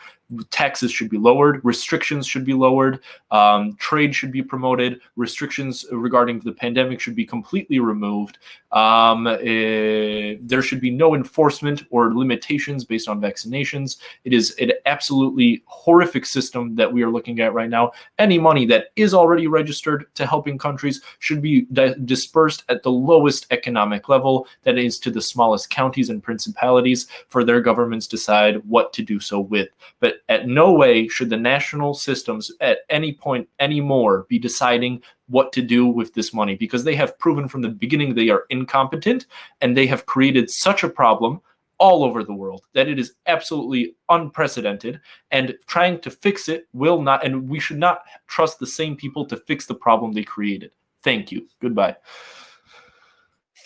[0.49, 6.39] Taxes should be lowered, restrictions should be lowered, um, trade should be promoted, restrictions regarding
[6.39, 8.37] the pandemic should be completely removed.
[8.71, 13.97] Um, uh, there there should be no enforcement or limitations based on vaccinations.
[14.25, 17.93] It is an absolutely horrific system that we are looking at right now.
[18.19, 22.91] Any money that is already registered to helping countries should be di- dispersed at the
[22.91, 28.57] lowest economic level, that is to the smallest counties and principalities, for their governments decide
[28.69, 29.69] what to do so with.
[29.99, 35.51] But at no way should the national systems at any point anymore be deciding what
[35.53, 39.25] to do with this money because they have proven from the beginning they are incompetent
[39.61, 41.41] and they have created such a problem
[41.81, 47.01] all over the world that it is absolutely unprecedented and trying to fix it will
[47.01, 50.71] not and we should not trust the same people to fix the problem they created.
[51.03, 51.47] Thank you.
[51.59, 51.95] Goodbye.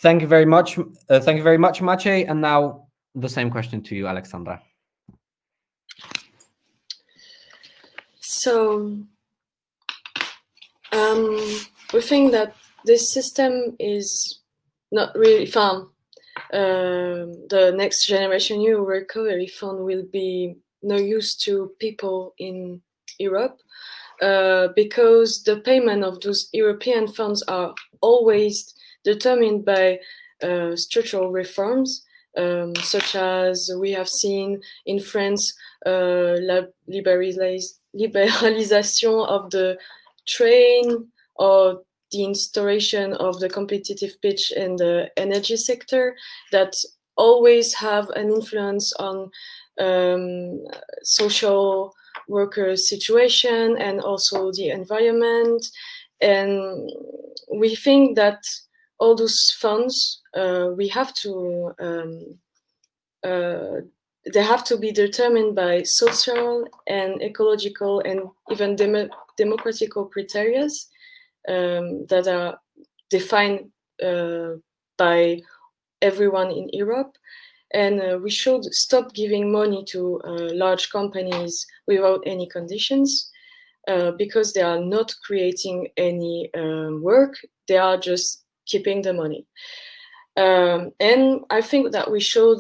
[0.02, 2.30] Thank you very much uh, thank you very much maciej.
[2.30, 4.62] And now the same question to you, Alexandra.
[8.22, 8.98] So
[10.92, 11.38] um,
[11.94, 14.40] we think that this system is
[14.92, 15.88] not really fun.
[16.54, 22.82] Um, the next generation EU recovery fund will be no use to people in
[23.18, 23.60] Europe
[24.22, 30.00] uh, because the payment of those European funds are always determined by
[30.42, 32.04] uh, structural reforms,
[32.38, 35.54] um, such as we have seen in France,
[35.86, 39.78] uh, la liberaliz liberalization of the
[40.28, 46.16] train or the installation of the competitive pitch in the energy sector
[46.52, 46.76] that
[47.18, 49.30] always have an influence on
[49.80, 50.64] um,
[51.04, 51.94] social
[52.28, 55.66] workers' situation and also the environment.
[56.22, 56.90] And
[57.54, 58.44] we think that
[59.00, 62.38] all those funds uh, we have to um,
[63.24, 63.82] uh,
[64.34, 70.68] they have to be determined by social and ecological and even dem democratical criteria
[71.48, 72.60] um, that are
[73.10, 73.70] defined
[74.04, 74.54] uh,
[74.98, 75.42] by
[76.02, 77.16] everyone in Europe.
[77.74, 83.30] And uh, we should stop giving money to uh, large companies without any conditions
[83.88, 87.36] uh, because they are not creating any um, work,
[87.68, 89.46] they are just keeping the money.
[90.38, 92.60] Um, and I think that we should,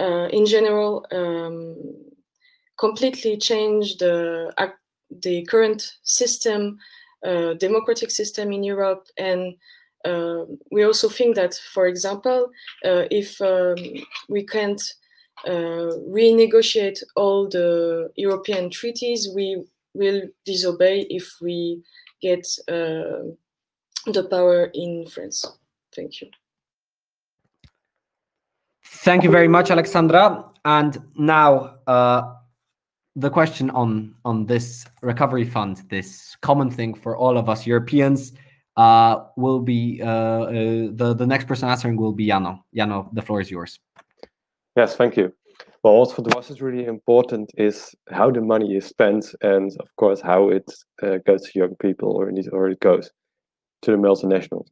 [0.00, 1.76] uh, in general, um,
[2.78, 4.52] completely change the,
[5.10, 6.78] the current system
[7.26, 9.08] uh, democratic system in Europe.
[9.18, 9.56] And
[10.04, 12.50] uh, we also think that, for example,
[12.84, 13.76] uh, if um,
[14.28, 14.80] we can't
[15.46, 21.82] uh, renegotiate all the European treaties, we will disobey if we
[22.22, 23.34] get uh,
[24.06, 25.44] the power in France.
[25.94, 26.28] Thank you.
[28.84, 30.44] Thank you very much, Alexandra.
[30.64, 32.34] And now, uh,
[33.18, 38.32] the question on on this recovery fund, this common thing for all of us Europeans,
[38.76, 40.52] uh, will be uh, uh,
[41.00, 42.60] the the next person answering will be Jano.
[42.76, 43.80] Jano, the floor is yours.
[44.76, 45.32] Yes, thank you.
[45.82, 49.88] Well, what for us is really important is how the money is spent, and of
[49.96, 50.70] course how it
[51.02, 53.10] uh, goes to young people, or indeed, or it goes
[53.82, 54.68] to the multinationals.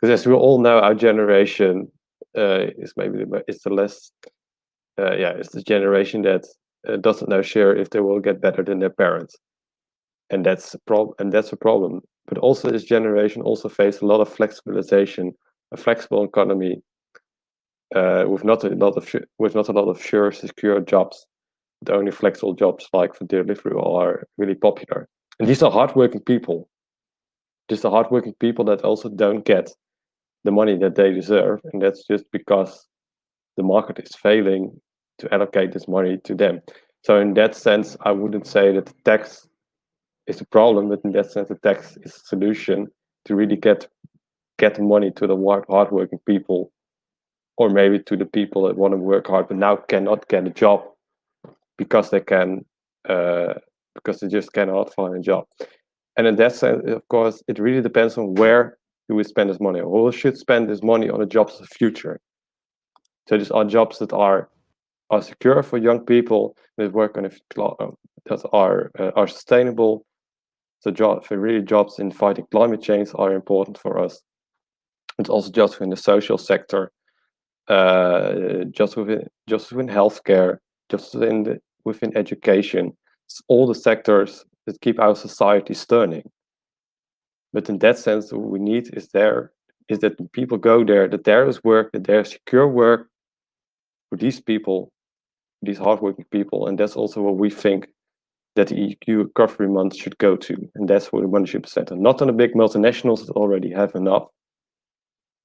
[0.00, 1.90] Because as we all know, our generation
[2.36, 4.10] uh, is maybe the, it's the less,
[4.98, 6.44] uh, yeah, it's the generation that
[7.00, 9.36] doesn't know sure if they will get better than their parents,
[10.30, 11.14] and that's a problem.
[11.18, 12.00] And that's a problem.
[12.26, 15.32] But also, this generation also face a lot of flexibilization,
[15.72, 16.82] a flexible economy,
[17.94, 21.26] uh, with not a lot of with not a lot of sure, secure jobs.
[21.82, 25.08] The only flexible jobs, like for delivery, are really popular.
[25.40, 26.68] And these are hardworking people.
[27.68, 29.70] Just the hardworking people that also don't get
[30.44, 32.86] the money that they deserve, and that's just because
[33.56, 34.80] the market is failing
[35.22, 36.60] to allocate this money to them.
[37.02, 39.48] So in that sense, I wouldn't say that the tax
[40.26, 42.88] is a problem, but in that sense, the tax is a solution
[43.24, 43.88] to really get
[44.58, 46.72] get money to the hardworking people,
[47.56, 50.50] or maybe to the people that want to work hard but now cannot get a
[50.50, 50.84] job
[51.78, 52.64] because they can
[53.08, 53.54] uh,
[53.94, 55.44] because they just cannot find a job.
[56.16, 58.76] And in that sense, of course, it really depends on where
[59.08, 59.82] do we spend this money.
[59.82, 62.20] we should spend this money on the jobs of the future.
[63.28, 64.48] So these are jobs that are
[65.12, 67.94] are secure for young people that work on a, um,
[68.26, 70.04] that are uh, are sustainable.
[70.80, 74.20] So job, really jobs in fighting climate change are important for us.
[75.18, 76.90] It's also just in the social sector,
[77.68, 80.58] uh, just within just within healthcare,
[80.90, 82.96] just within the, within education.
[83.26, 86.28] It's all the sectors that keep our society turning.
[87.52, 89.52] But in that sense, what we need is there
[89.88, 93.08] is that people go there, that there is work, that there's secure work
[94.08, 94.91] for these people
[95.62, 97.88] these hardworking people, and that's also what we think
[98.54, 101.68] that the EU recovery month should go to, and that's what the money should be
[101.68, 102.02] spent on.
[102.02, 104.26] Not on the big multinationals that already have enough,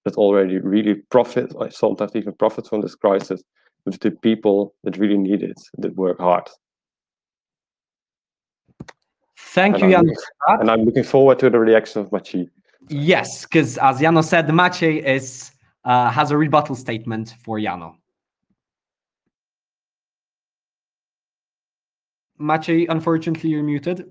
[0.03, 3.41] that already really profit, sometimes even profit from this crisis,
[3.85, 6.49] but the people that really need it, that work hard.
[9.37, 10.13] Thank and you, Jan.
[10.59, 12.49] and I'm looking forward to the reaction of Maciej.
[12.89, 15.51] Yes, because as Jano said, Maciej is
[15.85, 17.95] uh, has a rebuttal statement for Jano.
[22.39, 24.09] Maciej, unfortunately, you're muted.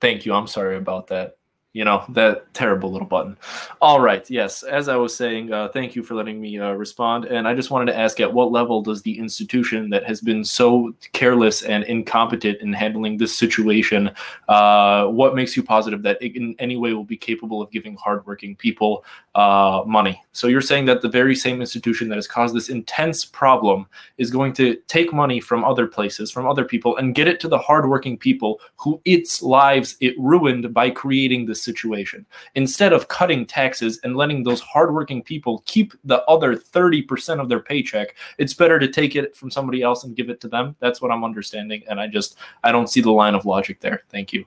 [0.00, 0.34] Thank you.
[0.34, 1.36] I'm sorry about that.
[1.72, 3.36] You know, that terrible little button.
[3.80, 4.28] All right.
[4.28, 4.64] Yes.
[4.64, 7.26] As I was saying, uh, thank you for letting me uh, respond.
[7.26, 10.44] And I just wanted to ask at what level does the institution that has been
[10.44, 14.10] so careless and incompetent in handling this situation,
[14.48, 17.94] uh, what makes you positive that it in any way will be capable of giving
[17.94, 19.04] hardworking people
[19.34, 20.22] uh, money.
[20.32, 23.86] So you're saying that the very same institution that has caused this intense problem
[24.18, 27.48] is going to take money from other places, from other people, and get it to
[27.48, 32.26] the hardworking people who its lives it ruined by creating this situation.
[32.56, 37.60] Instead of cutting taxes and letting those hardworking people keep the other 30% of their
[37.60, 40.74] paycheck, it's better to take it from somebody else and give it to them.
[40.80, 41.84] That's what I'm understanding.
[41.88, 44.02] And I just, I don't see the line of logic there.
[44.10, 44.44] Thank you.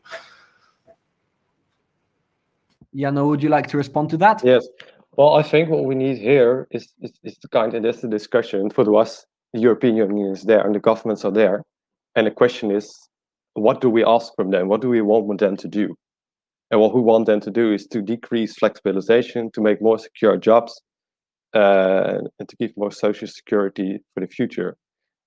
[2.96, 4.42] Jano, would you like to respond to that?
[4.44, 4.68] Yes.
[5.18, 8.08] Well, I think what we need here is is, is the kind and that's the
[8.08, 9.26] discussion for us.
[9.54, 11.64] The European Union is there and the governments are there,
[12.16, 12.92] and the question is,
[13.54, 14.68] what do we ask from them?
[14.68, 15.96] What do we want them to do?
[16.72, 20.38] And what we want them to do is to decrease flexibilization, to make more secure
[20.38, 20.82] jobs,
[21.54, 24.76] uh, and to give more social security for the future.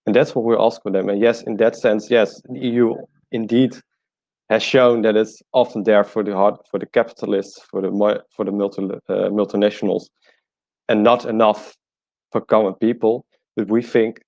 [0.06, 1.08] And that's what we're asking them.
[1.08, 2.94] And yes, in that sense, yes, the EU
[3.30, 3.76] indeed
[4.48, 8.44] has shown that it's often there for the hard, for the capitalists, for the for
[8.44, 10.04] the multi, uh, multinationals,
[10.88, 11.74] and not enough
[12.32, 13.26] for common people.
[13.56, 14.20] But we think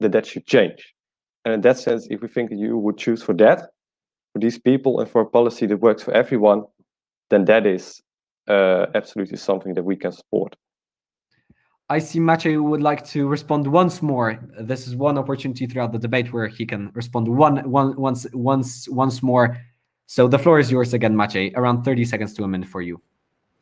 [0.00, 0.94] that that should change.
[1.44, 3.60] And in that sense, if we think you would choose for that,
[4.32, 6.64] for these people, and for a policy that works for everyone,
[7.30, 8.02] then that is
[8.48, 10.56] uh, absolutely something that we can support.
[11.90, 14.38] I see Maciej would like to respond once more.
[14.60, 18.88] This is one opportunity throughout the debate where he can respond one, one, once, once,
[18.88, 19.58] once more.
[20.06, 21.56] So the floor is yours again, Maciej.
[21.56, 23.02] Around 30 seconds to a minute for you.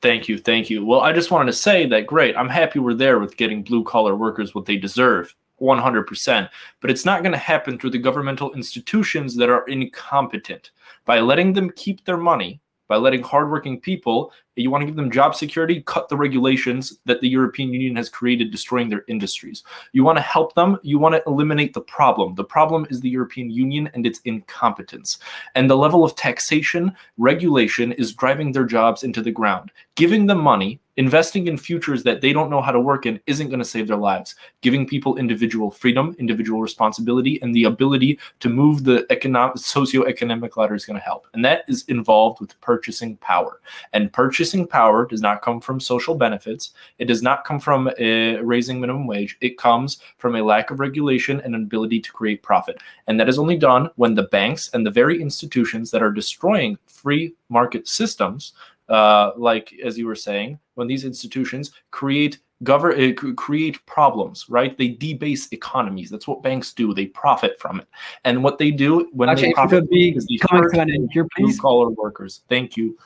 [0.02, 0.84] Thank you, thank you.
[0.84, 2.36] Well, I just wanted to say that great.
[2.36, 5.34] I'm happy we're there with getting blue collar workers what they deserve.
[5.62, 6.50] 100%.
[6.80, 10.70] But it's not going to happen through the governmental institutions that are incompetent.
[11.06, 15.11] By letting them keep their money, by letting hardworking people you want to give them
[15.11, 19.62] job security, cut the regulations that the European Union has created, destroying their industries.
[19.93, 22.34] You want to help them, you want to eliminate the problem.
[22.34, 25.18] The problem is the European Union and its incompetence.
[25.55, 29.70] And the level of taxation, regulation is driving their jobs into the ground.
[29.95, 33.49] Giving them money, investing in futures that they don't know how to work in isn't
[33.49, 34.34] going to save their lives.
[34.62, 40.74] Giving people individual freedom, individual responsibility, and the ability to move the economic socioeconomic ladder
[40.74, 41.28] is going to help.
[41.32, 43.61] And that is involved with purchasing power.
[43.92, 46.72] And purchasing power does not come from social benefits.
[46.99, 49.38] It does not come from uh, raising minimum wage.
[49.40, 52.82] It comes from a lack of regulation and an ability to create profit.
[53.07, 56.76] And that is only done when the banks and the very institutions that are destroying
[56.86, 58.53] free market systems,
[58.89, 64.76] uh, like as you were saying, when these institutions create govern uh, create problems right?
[64.76, 66.11] They debase economies.
[66.11, 66.93] That's what banks do.
[66.95, 67.89] They profit from it.
[68.24, 71.11] And what they do when Actually, they profit be is they coming to an end
[71.12, 71.61] here please.
[71.61, 72.43] collar workers.
[72.49, 72.99] Thank you.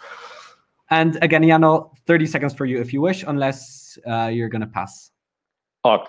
[0.91, 4.67] And again, Jano, 30 seconds for you if you wish, unless uh, you're going to
[4.67, 5.11] pass.
[5.85, 6.07] Oh,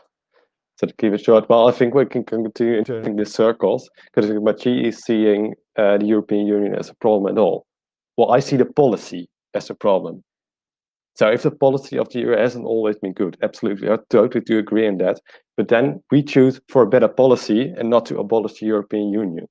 [0.76, 4.30] so to keep it short, well, I think we can continue entering these circles because
[4.30, 7.66] Maciej is seeing uh, the European Union as a problem at all.
[8.18, 10.24] Well, I see the policy as a problem.
[11.16, 14.58] So if the policy of the EU hasn't always been good, absolutely, I totally do
[14.58, 15.20] agree in that.
[15.58, 19.48] But then we choose for a better policy and not to abolish the European Union.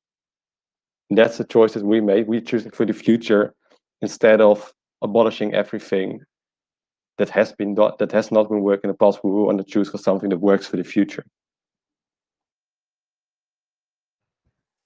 [1.09, 2.27] And that's the choice that we made.
[2.27, 3.55] We're choosing for the future
[4.01, 4.73] instead of
[5.03, 6.21] abolishing everything
[7.19, 9.21] that has been that has not been working in the past.
[9.23, 11.25] We want to choose for something that works for the future.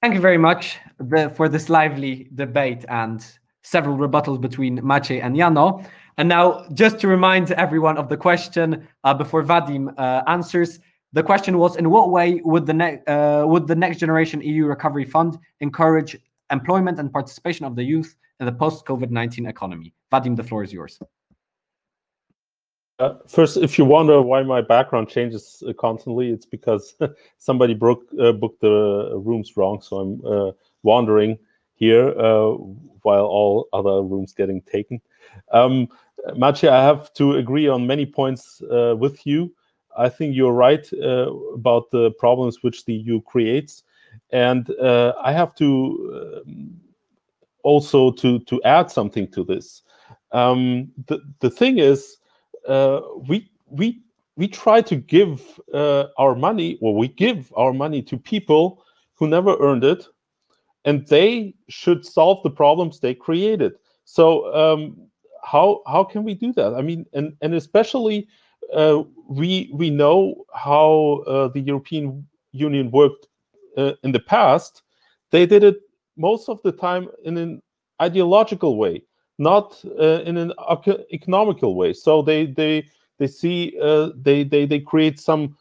[0.02, 0.78] Thank you very much
[1.34, 3.24] for this lively debate and
[3.66, 5.84] several rebuttals between Maciej and Jano.
[6.18, 10.78] And now, just to remind everyone of the question uh, before Vadim uh, answers,
[11.12, 14.66] the question was: In what way would the ne- uh, would the Next Generation EU
[14.66, 16.16] Recovery Fund encourage
[16.50, 19.92] employment and participation of the youth in the post-COVID-19 economy?
[20.12, 20.98] Vadim, the floor is yours.
[22.98, 26.94] Uh, first, if you wonder why my background changes uh, constantly, it's because
[27.38, 29.82] somebody broke uh, booked the rooms wrong.
[29.82, 31.36] So I'm wandering
[31.76, 32.52] here uh,
[33.02, 35.00] while all other rooms getting taken.
[35.52, 35.88] Um,
[36.34, 39.52] Maciej, I have to agree on many points uh, with you.
[39.96, 43.84] I think you're right about the problems which the EU creates,
[44.30, 46.80] and I have to um,
[47.62, 49.82] also to to add something to this.
[50.32, 52.18] Um, the the thing is,
[52.68, 54.00] uh, we we
[54.36, 59.26] we try to give uh, our money, or we give our money to people who
[59.26, 60.06] never earned it,
[60.86, 63.72] and they should solve the problems they created.
[64.04, 64.96] So um,
[65.44, 66.74] how how can we do that?
[66.74, 68.28] I mean, and and especially
[68.72, 73.28] uh, we we know how uh, the European Union worked
[73.76, 74.82] uh, in the past.
[75.30, 75.76] They did it
[76.16, 77.60] most of the time in an
[78.00, 79.02] ideological way
[79.38, 80.52] not uh, in an
[81.12, 81.92] economical way.
[81.92, 82.86] So they they
[83.18, 85.56] they see uh, they they they create some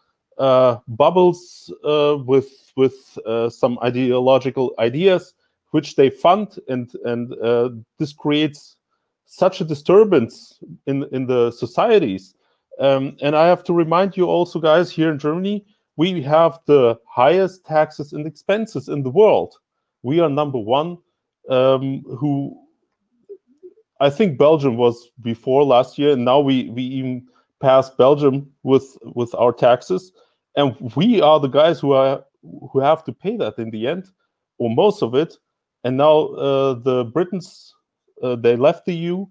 [0.87, 5.33] bubbles uh, with with uh, some ideological ideas
[5.71, 7.69] which they fund and and uh,
[7.99, 8.77] this creates
[9.25, 12.35] such a disturbance in in the societies.
[12.79, 15.65] Um, and I have to remind you also, guys, here in Germany,
[15.95, 19.55] we have the highest taxes and expenses in the world.
[20.03, 20.97] We are number one.
[21.47, 22.57] Um, who
[24.01, 27.27] I think Belgium was before last year, and now we we even
[27.61, 30.11] passed Belgium with with our taxes,
[30.55, 32.23] and we are the guys who are
[32.71, 34.05] who have to pay that in the end,
[34.57, 35.35] or most of it.
[35.83, 37.73] And now uh, the Britons
[38.21, 39.25] uh, they left the EU.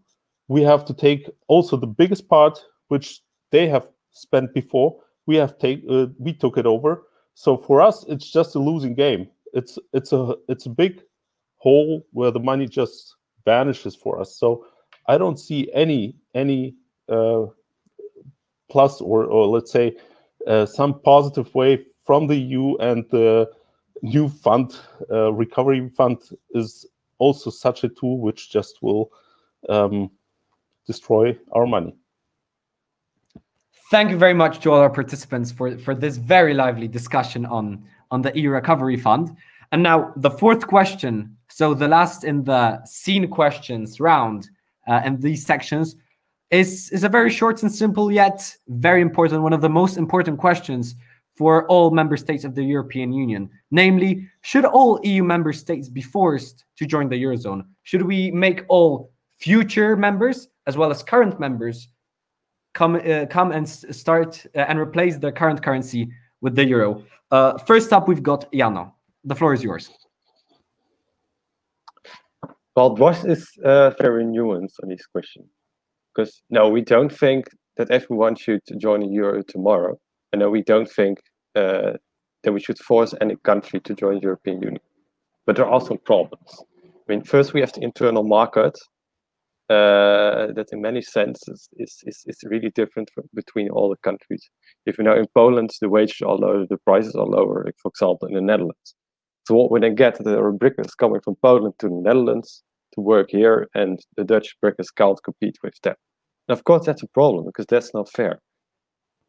[0.49, 2.59] We have to take also the biggest part,
[2.89, 3.21] which
[3.51, 4.97] they have spent before.
[5.27, 7.05] We have take uh, we took it over.
[7.35, 9.29] So for us, it's just a losing game.
[9.53, 11.03] It's it's a it's a big
[11.57, 14.37] hole where the money just vanishes for us.
[14.37, 14.67] So
[15.09, 16.75] I don't see any any
[17.09, 17.47] uh,
[18.71, 19.97] plus or or let's say
[20.67, 23.51] some positive way from the EU and the
[24.03, 24.79] new fund
[25.11, 26.19] uh, recovery fund
[26.51, 26.87] is
[27.19, 29.11] also such a tool which just will
[29.69, 30.11] um,
[30.87, 31.97] destroy our money.
[33.91, 37.85] Thank you very much to all our participants for, for this very lively discussion on,
[38.11, 39.37] on the EU Recovery Fund.
[39.73, 44.49] And now the fourth question, so the last in the scene questions round
[44.87, 45.97] uh, and these sections
[46.55, 50.39] is, is a very short and simple yet very important, one of the most important
[50.39, 50.95] questions
[51.37, 53.51] for all member states of the European Union.
[53.71, 57.65] Namely, should all EU member states be forced to join the Eurozone?
[57.83, 61.89] Should we make all future members as well as current members
[62.73, 66.09] come uh, come and start uh, and replace their current currency
[66.41, 67.05] with the euro?
[67.31, 68.93] Uh, first up, we've got Jano.
[69.25, 69.91] The floor is yours.
[72.77, 75.49] Well, Dwars is uh, very nuanced on this question.
[76.15, 77.47] Because no, we don't think
[77.77, 79.99] that everyone should join the euro tomorrow.
[80.33, 81.19] And no, we don't think
[81.55, 81.93] uh,
[82.43, 84.83] that we should force any country to join the European Union.
[85.47, 86.63] But there are some problems.
[86.85, 88.79] I mean, first we have the internal market
[89.71, 94.49] uh, that in many senses is, is, is really different between all the countries.
[94.87, 97.89] If you know in Poland, the wages are lower, the prices are lower, like for
[97.89, 98.95] example, in the Netherlands.
[99.47, 102.63] So what we then get, there are brickers coming from Poland to the Netherlands
[102.95, 105.95] to work here, and the Dutch brickers can't compete with them.
[106.49, 108.41] And of course, that's a problem because that's not fair.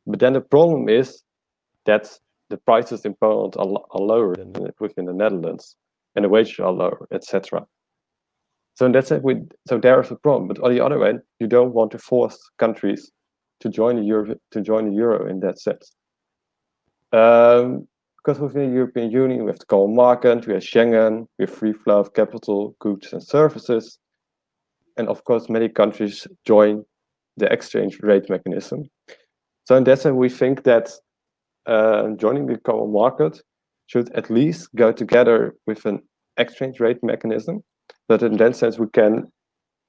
[0.05, 1.23] But then the problem is
[1.85, 2.09] that
[2.49, 5.75] the prices in Poland are, are lower than within the Netherlands,
[6.15, 7.65] and the wages are lower, etc.
[8.75, 9.23] So that's it.
[9.23, 10.47] We, so there is a problem.
[10.47, 13.11] But on the other end, you don't want to force countries
[13.61, 15.91] to join the euro to join the euro in that sense.
[17.13, 17.87] Um,
[18.25, 21.53] because within the European Union, we have the common market, we have Schengen, we have
[21.53, 23.99] free flow of capital, goods, and services.
[24.97, 26.85] And of course, many countries join
[27.37, 28.89] the exchange rate mechanism.
[29.65, 30.89] So in that sense, we think that
[31.67, 33.39] uh, joining the common market
[33.87, 35.99] should at least go together with an
[36.37, 37.63] exchange rate mechanism.
[38.09, 39.31] That in that sense, we can,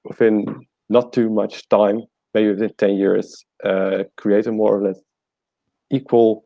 [0.05, 0.45] within
[0.91, 2.03] not too much time,
[2.35, 5.01] maybe within 10 years, uh, create a more or less
[5.91, 6.46] equal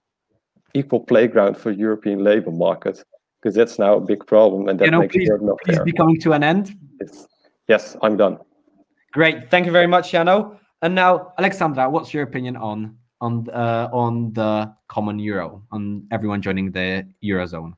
[0.74, 3.02] equal playground for European labor market
[3.40, 5.76] because that's now a big problem and that you know, makes please, it not please
[5.76, 5.84] fair.
[5.84, 6.76] be coming to an end.
[7.00, 7.26] It's,
[7.68, 8.38] yes, I'm done.
[9.12, 10.58] Great, thank you very much, Jano.
[10.82, 16.40] And now, Alexandra, what's your opinion on on uh, on the common euro, on everyone
[16.40, 17.74] joining the eurozone?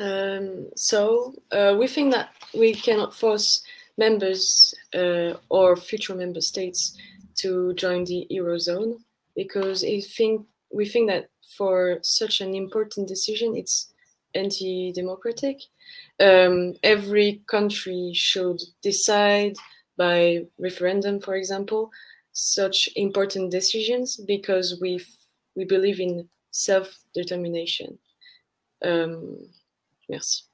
[0.00, 3.62] Um, so uh, we think that we cannot force
[3.98, 6.96] members uh, or future member states
[7.34, 8.98] to join the eurozone
[9.36, 9.84] because
[10.16, 13.92] think we think that for such an important decision, it's
[14.34, 15.60] anti-democratic.
[16.20, 19.56] Um, every country should decide
[19.96, 21.90] by referendum, for example,
[22.32, 25.00] such important decisions because we
[25.56, 27.98] we believe in self-determination.
[28.82, 29.48] Um,
[30.08, 30.47] merci.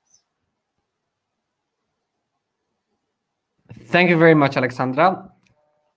[3.76, 5.30] Thank you very much, Alexandra.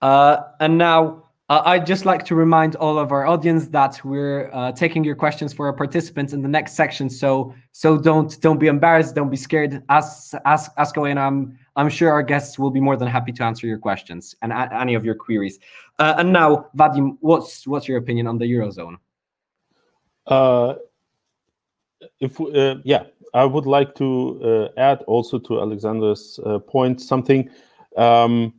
[0.00, 4.50] Uh, and now uh, I'd just like to remind all of our audience that we're
[4.52, 7.08] uh, taking your questions for our participants in the next section.
[7.08, 9.82] So so don't don't be embarrassed, don't be scared.
[9.88, 13.32] Ask ask ask away, and I'm I'm sure our guests will be more than happy
[13.32, 15.58] to answer your questions and any of your queries.
[15.98, 18.96] Uh, and now, Vadim, what's what's your opinion on the eurozone?
[20.26, 20.74] Uh,
[22.20, 27.48] if uh, yeah, I would like to uh, add also to Alexander's point something.
[27.96, 28.54] Um,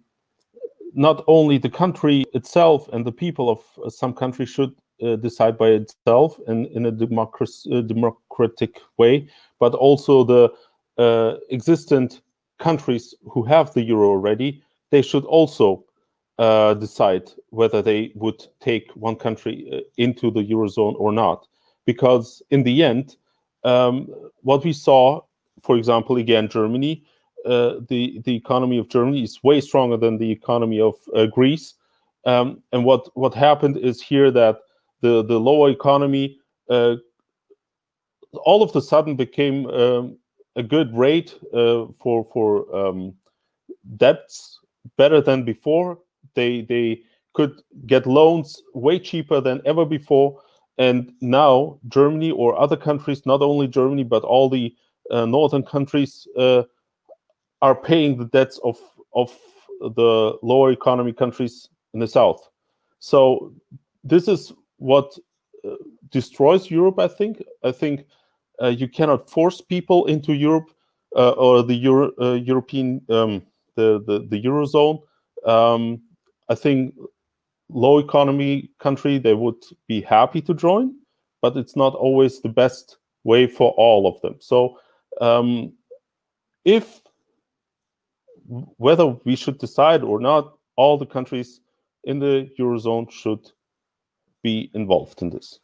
[0.93, 4.73] not only the country itself and the people of some country should
[5.03, 10.51] uh, decide by itself and in a democracy, uh, democratic way, but also the
[10.97, 12.21] uh, existent
[12.57, 15.85] countries who have the euro already, they should also
[16.39, 21.47] uh, decide whether they would take one country uh, into the eurozone or not.
[21.85, 23.15] Because in the end,
[23.63, 24.07] um,
[24.41, 25.21] what we saw
[25.61, 27.03] for example, again, Germany,
[27.45, 31.75] uh, the the economy of Germany is way stronger than the economy of uh, Greece.
[32.25, 34.59] Um, and what what happened is here that
[35.01, 36.95] the the lower economy uh,
[38.43, 40.17] all of a sudden became um,
[40.55, 43.13] a good rate uh, for for um,
[43.97, 44.59] debts
[44.97, 45.99] better than before.
[46.35, 47.01] They they
[47.33, 50.41] could get loans way cheaper than ever before.
[50.77, 54.75] And now Germany or other countries, not only Germany but all the
[55.11, 56.27] uh, northern countries,
[57.61, 58.77] are paying the debts of
[59.13, 59.37] of
[59.79, 62.49] the lower economy countries in the south.
[62.99, 63.53] So
[64.03, 65.17] this is what
[65.65, 65.75] uh,
[66.09, 66.99] destroys Europe.
[66.99, 67.43] I think.
[67.63, 68.05] I think
[68.61, 70.71] uh, you cannot force people into Europe
[71.15, 73.41] uh, or the Euro, uh, European um,
[73.75, 75.01] the, the the eurozone.
[75.45, 76.01] Um,
[76.49, 76.95] I think
[77.69, 80.95] low economy country they would be happy to join,
[81.41, 84.35] but it's not always the best way for all of them.
[84.39, 84.79] So
[85.21, 85.73] um,
[86.65, 87.01] if
[88.77, 91.61] whether we should decide or not, all the countries
[92.03, 93.51] in the eurozone should
[94.41, 95.59] be involved in this.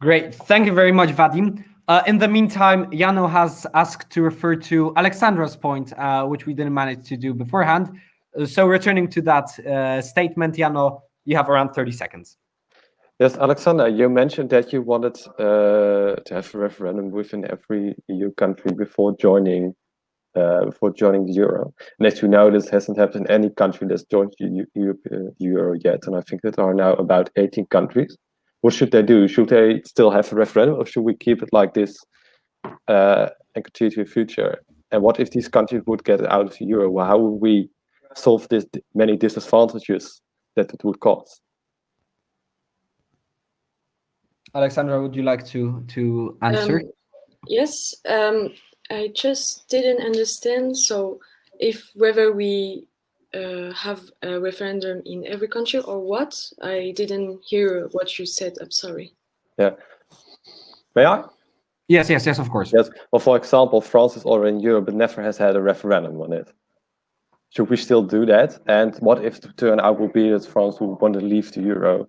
[0.00, 0.34] Great.
[0.34, 1.64] Thank you very much, Vadim.
[1.88, 6.54] Uh, in the meantime, Jano has asked to refer to Alexandra's point, uh, which we
[6.54, 7.90] didn't manage to do beforehand.
[8.38, 12.36] Uh, so returning to that uh, statement, Jano, you have around 30 seconds.
[13.18, 18.32] Yes, Alexander, you mentioned that you wanted uh, to have a referendum within every EU
[18.34, 19.74] country before joining
[20.36, 21.72] uh, before joining the euro.
[21.98, 24.66] And as you know, this hasn't happened in any country that's joined the
[25.38, 26.06] euro yet.
[26.06, 28.16] And I think that there are now about 18 countries
[28.60, 29.28] what should they do?
[29.28, 31.96] Should they still have a referendum, or should we keep it like this
[32.88, 34.58] uh, and continue to the future?
[34.90, 36.90] And what if these countries would get out of the euro?
[36.90, 37.70] Well, how would we
[38.14, 40.20] solve this many disadvantages
[40.56, 41.40] that it would cause?
[44.54, 46.80] Alexandra, would you like to to answer?
[46.80, 46.90] Um,
[47.46, 48.54] yes, um,
[48.90, 50.76] I just didn't understand.
[50.76, 51.20] So,
[51.58, 52.86] if whether we
[53.34, 56.34] uh, have a referendum in every country or what?
[56.62, 58.54] I didn't hear what you said.
[58.60, 59.14] I'm sorry.
[59.58, 59.70] Yeah.
[60.94, 61.24] May I?
[61.88, 62.72] Yes, yes, yes, of course.
[62.72, 62.90] Yes.
[63.12, 66.32] Well, for example, France is already in Europe, but never has had a referendum on
[66.32, 66.52] it.
[67.50, 68.58] Should we still do that?
[68.66, 72.08] And what if the turnout will be that France will want to leave the euro?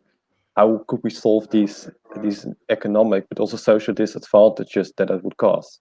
[0.60, 1.89] How could we solve these
[2.22, 5.80] these economic but also social disadvantages that it would cause?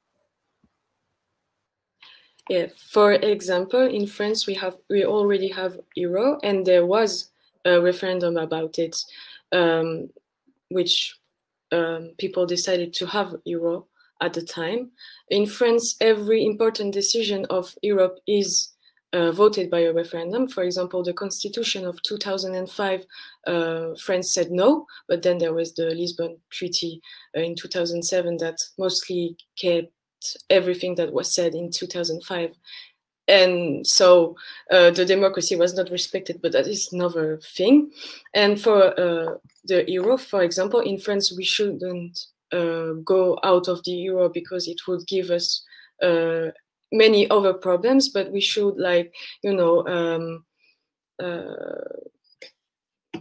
[2.49, 7.33] Yeah, for example, in France, we have we already have euro, and there was
[7.65, 8.95] a referendum about it,
[9.51, 10.11] um,
[10.69, 11.17] which
[11.73, 13.87] um, people decided to have euro
[14.21, 14.93] at the time.
[15.29, 18.69] In France, every important decision of Europe is
[19.13, 20.49] uh, voted by a referendum.
[20.49, 23.07] For example, the Constitution of 2005,
[23.47, 27.01] uh, France said no, but then there was the Lisbon Treaty
[27.37, 29.93] uh, in 2007 that mostly kept
[30.51, 32.53] everything that was said in 2005
[33.29, 34.35] and so
[34.71, 37.91] uh, the democracy was not respected but that is another thing
[38.35, 42.19] and for uh, the euro for example in france we shouldn't
[42.53, 45.63] uh, go out of the euro because it would give us
[46.93, 50.45] many other problems but we should like you know um,
[51.23, 51.85] uh,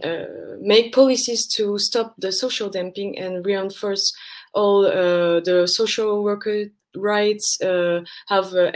[0.04, 0.26] uh,
[0.60, 4.12] make policies to stop the social dumping and reinforce
[4.54, 6.66] all the social worker
[6.96, 8.70] rights, uh, have uh,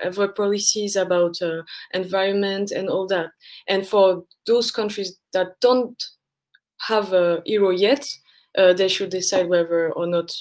[0.00, 1.62] ever policies about uh,
[1.92, 3.30] environment and all that.
[3.68, 6.02] And for those countries that don't
[6.88, 8.06] have a euro yet,
[8.56, 10.32] uh, they should decide whether or not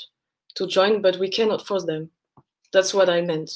[0.56, 2.12] to join, but we cannot force them.
[2.72, 3.52] That's what I meant.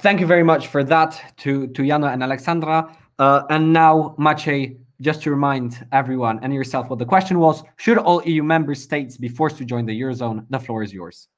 [0.00, 2.96] Thank you very much for that to, to Jana and Alexandra.
[3.18, 7.98] Uh, and now, Maciej, just to remind everyone and yourself what the question was should
[7.98, 11.28] all eu member states be forced to join the eurozone the floor is yours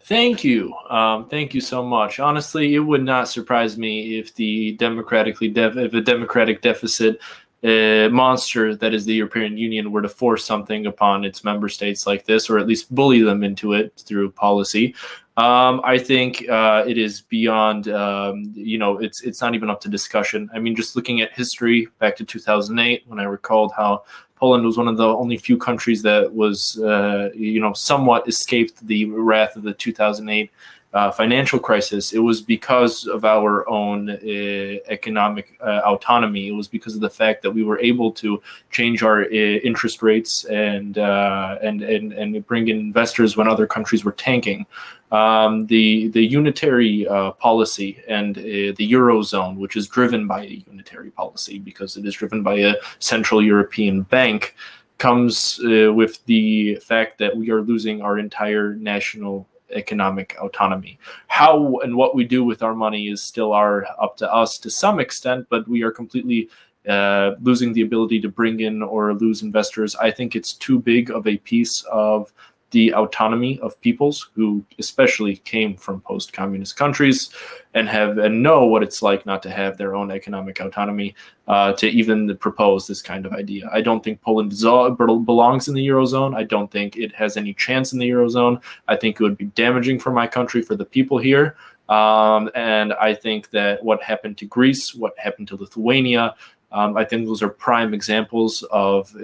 [0.00, 4.72] thank you um, thank you so much honestly it would not surprise me if the
[4.72, 7.20] democratically def- if a democratic deficit
[7.64, 12.06] uh, monster that is the European Union were to force something upon its member states
[12.06, 14.94] like this, or at least bully them into it through policy.
[15.36, 19.80] Um, I think uh, it is beyond, um, you know, it's it's not even up
[19.82, 20.50] to discussion.
[20.52, 24.02] I mean, just looking at history back to 2008, when I recalled how
[24.34, 28.84] Poland was one of the only few countries that was, uh, you know, somewhat escaped
[28.86, 30.50] the wrath of the 2008
[30.94, 34.16] uh, financial crisis, it was because of our own uh,
[34.88, 36.48] economic uh, autonomy.
[36.48, 40.02] It was because of the fact that we were able to change our uh, interest
[40.02, 44.64] rates and, uh, and and and bring in investors when other countries were tanking.
[45.12, 51.10] Um, the the unitary uh, policy and the eurozone, which is driven by a unitary
[51.10, 54.54] policy because it is driven by a central European bank
[54.96, 60.98] comes with the fact that we are losing our entire national economic autonomy.
[61.26, 64.70] How and what we do with our money is still our up to us to
[64.70, 66.48] some extent, but we are completely
[66.88, 69.94] uh, losing the ability to bring in or lose investors.
[69.96, 72.32] I think it's too big of a piece of
[72.70, 77.30] the autonomy of peoples who especially came from post-communist countries
[77.74, 81.14] and have and know what it's like not to have their own economic autonomy
[81.46, 83.68] uh, to even propose this kind of idea.
[83.72, 84.50] I don't think Poland
[85.24, 86.36] belongs in the eurozone.
[86.36, 88.60] I don't think it has any chance in the eurozone.
[88.86, 91.56] I think it would be damaging for my country, for the people here.
[91.88, 96.34] Um, and I think that what happened to Greece, what happened to Lithuania,
[96.70, 99.20] um, I think those are prime examples of uh,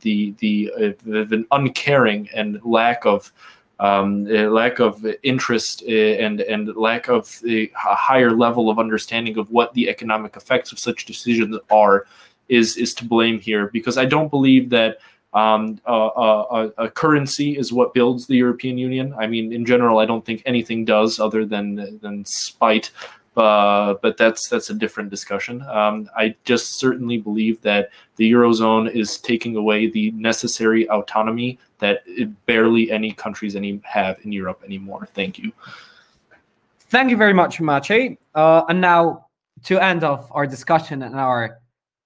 [0.00, 3.32] the the, uh, uncaring and lack of
[3.78, 9.38] um, uh, lack of interest uh, and and lack of a higher level of understanding
[9.38, 12.06] of what the economic effects of such decisions are
[12.48, 14.98] is is to blame here because I don't believe that
[15.32, 19.14] um, a, a, a, currency is what builds the European Union.
[19.16, 22.90] I mean, in general, I don't think anything does other than than spite
[23.36, 25.62] uh, but that's that's a different discussion.
[25.62, 32.02] Um, I just certainly believe that the eurozone is taking away the necessary autonomy that
[32.46, 35.08] barely any countries any have in Europe anymore.
[35.14, 35.52] Thank you.
[36.90, 38.18] Thank you very much, Maciej.
[38.34, 39.26] Uh, and now
[39.64, 41.60] to end off our discussion and our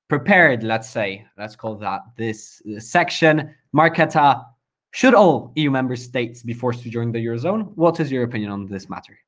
[0.09, 4.45] prepared, let's say, let's call that this, this section, Marketa,
[4.91, 7.72] should all EU member states be forced to join the eurozone?
[7.75, 9.18] What is your opinion on this matter?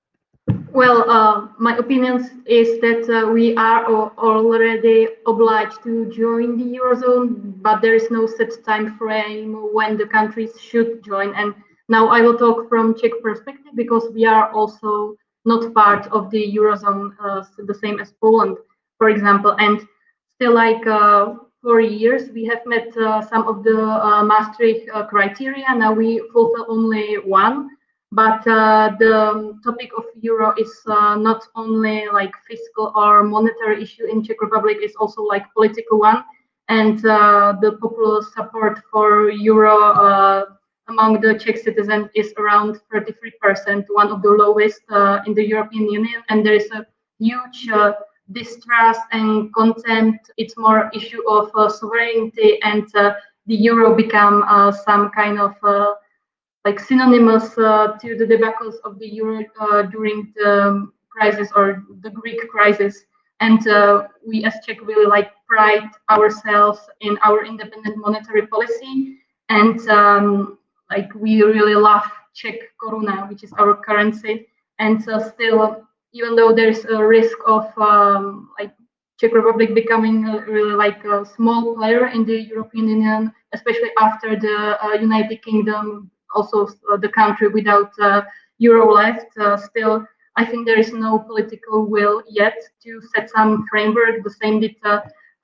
[0.77, 7.63] Well, uh, my opinion is that uh, we are already obliged to join the eurozone,
[7.63, 11.35] but there is no set time frame when the countries should join.
[11.35, 11.55] And
[11.89, 15.17] now I will talk from Czech perspective because we are also
[15.47, 18.59] not part of the eurozone, uh, the same as Poland,
[18.99, 19.57] for example.
[19.59, 19.81] And
[20.35, 25.75] still, like uh, for years, we have met uh, some of the uh, Maastricht criteria.
[25.75, 27.71] Now we fulfill only one
[28.13, 34.07] but uh, the topic of euro is uh, not only like fiscal or monetary issue
[34.07, 36.25] in Czech Republic, it's also like political one.
[36.69, 40.45] And uh, the popular support for euro uh,
[40.89, 45.91] among the Czech citizens is around 33%, one of the lowest uh, in the European
[45.91, 46.23] Union.
[46.29, 46.87] And there is a
[47.19, 47.93] huge uh,
[48.31, 50.31] distrust and contempt.
[50.37, 54.45] It's more issue of sovereignty and the euro become
[54.85, 55.55] some kind of
[56.67, 62.11] like synonymous uh, to the debacles of the euro uh, during the crisis or the
[62.11, 63.05] Greek crisis.
[63.39, 69.19] And uh, we as Czech really like pride ourselves in our independent monetary policy.
[69.49, 70.59] And um,
[70.91, 74.49] like we really love Czech koruna, which is our currency.
[74.81, 78.75] And so still, even though there's a risk of um, like
[79.21, 84.57] Czech Republic becoming really like a small player in the European Union, especially after the
[84.85, 88.23] uh, United Kingdom also uh, the country without uh,
[88.59, 89.27] euro left.
[89.39, 90.07] Uh, still,
[90.37, 94.23] I think there is no political will yet to set some framework.
[94.23, 94.77] The same did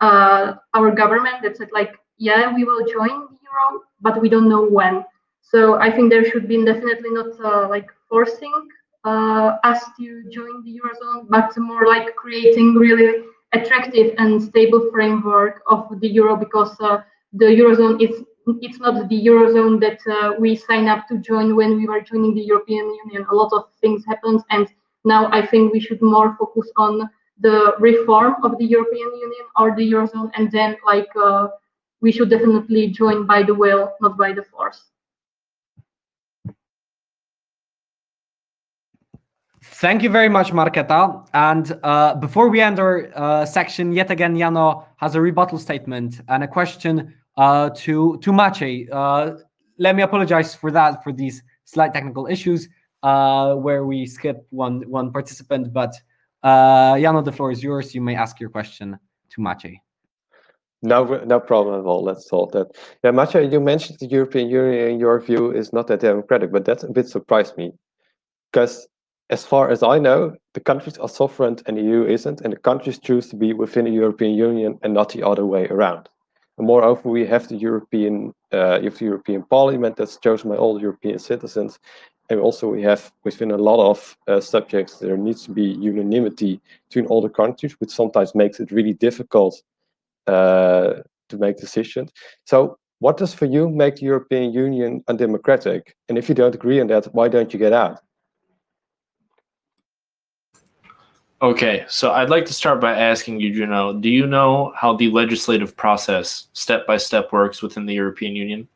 [0.01, 4.65] our government that said like, yeah, we will join the euro, but we don't know
[4.65, 5.05] when.
[5.41, 7.33] So I think there should be definitely not
[7.71, 8.69] like forcing
[9.05, 15.63] uh, us to join the eurozone, but more like creating really attractive and stable framework
[15.67, 18.25] of the euro because uh, the eurozone is
[18.61, 22.35] it's not the eurozone that uh, we sign up to join when we were joining
[22.35, 23.27] the European Union.
[23.31, 24.69] A lot of things happened, and
[25.05, 27.09] now I think we should more focus on
[27.41, 31.49] the reform of the European Union or the eurozone, and then like uh,
[32.01, 34.93] we should definitely join by the will, not by the force.
[39.65, 41.27] Thank you very much, Marketa.
[41.33, 46.21] And uh, before we end our uh, section, yet again, Jano has a rebuttal statement
[46.29, 48.89] and a question uh, to to Maciej.
[48.91, 49.37] Uh,
[49.79, 52.69] let me apologize for that for these slight technical issues
[53.03, 55.73] uh, where we skip one one participant.
[55.73, 55.95] But
[56.43, 57.95] uh, Jano, the floor is yours.
[57.95, 58.99] You may ask your question
[59.31, 59.81] to Maciej.
[60.85, 62.03] No, no problem at all.
[62.03, 62.67] Let's solve that.
[63.05, 66.65] Yeah, Maciej, you mentioned the European Union, in your view, is not that democratic, but
[66.65, 67.73] that a bit surprised me.
[68.51, 68.89] Because
[69.31, 72.59] as far as I know, the countries are sovereign and the EU isn't, and the
[72.59, 76.09] countries choose to be within the European Union and not the other way around.
[76.59, 81.79] Moreover, we have the European, uh, the European Parliament that's chosen by all European citizens.
[82.31, 86.61] And also we have within a lot of uh, subjects, there needs to be unanimity
[86.89, 89.63] between all the countries, which sometimes makes it really difficult
[90.27, 90.95] uh,
[91.29, 92.11] to make decisions.
[92.45, 95.97] So what does for you make the European Union undemocratic?
[96.09, 98.01] And if you don't agree on that, why don't you get out?
[101.43, 105.11] Okay, so I'd like to start by asking you, Juno, do you know how the
[105.11, 108.69] legislative process step by step works within the European Union?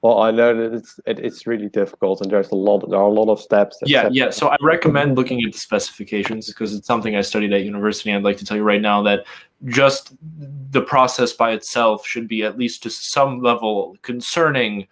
[0.00, 2.88] Well, I know that it's it, it's really difficult, and there's a lot.
[2.88, 3.78] There are a lot of steps.
[3.84, 4.30] Yeah, yeah.
[4.30, 8.14] So I recommend looking at the specifications because it's something I studied at university.
[8.14, 9.26] I'd like to tell you right now that
[9.64, 10.12] just
[10.70, 14.86] the process by itself should be at least to some level concerning.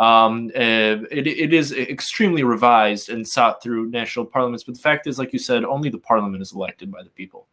[0.00, 5.06] Um, uh, it, it is extremely revised and sought through national parliaments, but the fact
[5.06, 7.46] is, like you said, only the parliament is elected by the people.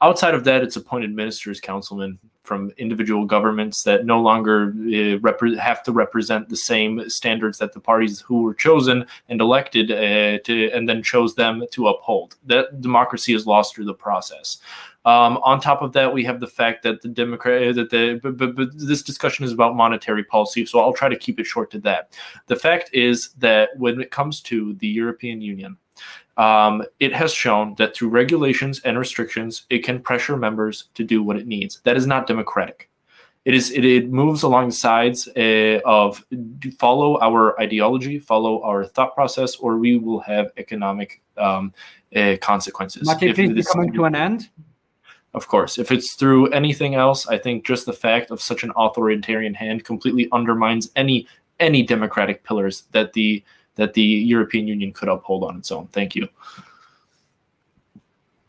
[0.00, 5.82] Outside of that, it's appointed ministers, councilmen from individual governments that no longer uh, have
[5.82, 10.70] to represent the same standards that the parties who were chosen and elected uh, to,
[10.72, 12.36] and then chose them to uphold.
[12.46, 14.58] That democracy is lost through the process.
[15.06, 18.36] Um, on top of that, we have the fact that the Democrat that the but,
[18.36, 21.70] but, but this discussion is about monetary policy, so I'll try to keep it short
[21.70, 22.12] to that.
[22.46, 25.78] The fact is that when it comes to the European Union,
[26.36, 31.22] um, it has shown that through regulations and restrictions, it can pressure members to do
[31.22, 31.80] what it needs.
[31.84, 32.90] That is not democratic.
[33.46, 33.70] It is.
[33.70, 36.22] It, it moves along the sides uh, of
[36.78, 41.72] follow our ideology, follow our thought process, or we will have economic um,
[42.14, 43.06] uh, consequences.
[43.06, 44.50] Mate, If please this- coming to an end.
[45.32, 45.78] Of course.
[45.78, 49.84] If it's through anything else, I think just the fact of such an authoritarian hand
[49.84, 51.26] completely undermines any
[51.60, 53.44] any democratic pillars that the
[53.76, 55.86] that the European Union could uphold on its own.
[55.88, 56.28] Thank you.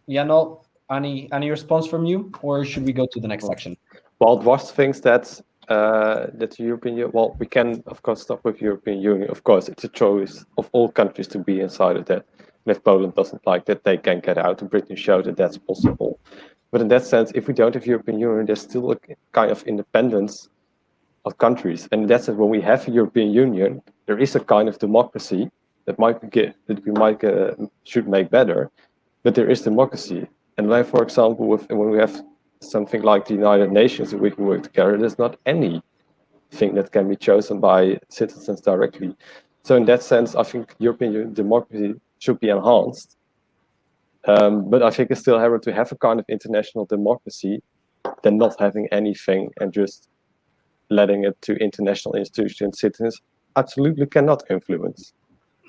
[0.09, 0.63] Jano.
[0.89, 3.77] Any any response from you, or should we go to the next section?
[4.19, 7.11] Well, Dwars thinks that uh, that the European Union.
[7.13, 9.29] Well, we can of course stop with European Union.
[9.29, 12.25] Of course, it's a choice of all countries to be inside of that.
[12.37, 14.61] And if Poland doesn't like that, they can get out.
[14.61, 16.19] And Britain showed that that's possible.
[16.71, 18.97] But in that sense, if we don't have European Union, there's still a
[19.33, 20.49] kind of independence
[21.25, 21.87] of countries.
[21.91, 25.51] And that's when we have a European Union, there is a kind of democracy
[25.85, 27.53] that might get that we might uh,
[27.83, 28.71] should make better,
[29.23, 30.27] but there is democracy.
[30.57, 32.23] And when, for example, with when we have
[32.61, 37.15] something like the United Nations we can work together, there's not anything that can be
[37.15, 39.15] chosen by citizens directly.
[39.63, 43.17] So in that sense, I think European democracy should be enhanced.
[44.27, 47.61] Um, but I think it's still harder to have a kind of international democracy
[48.23, 50.09] than not having anything and just
[50.89, 53.21] letting it to international institutions citizens
[53.55, 55.13] absolutely cannot influence.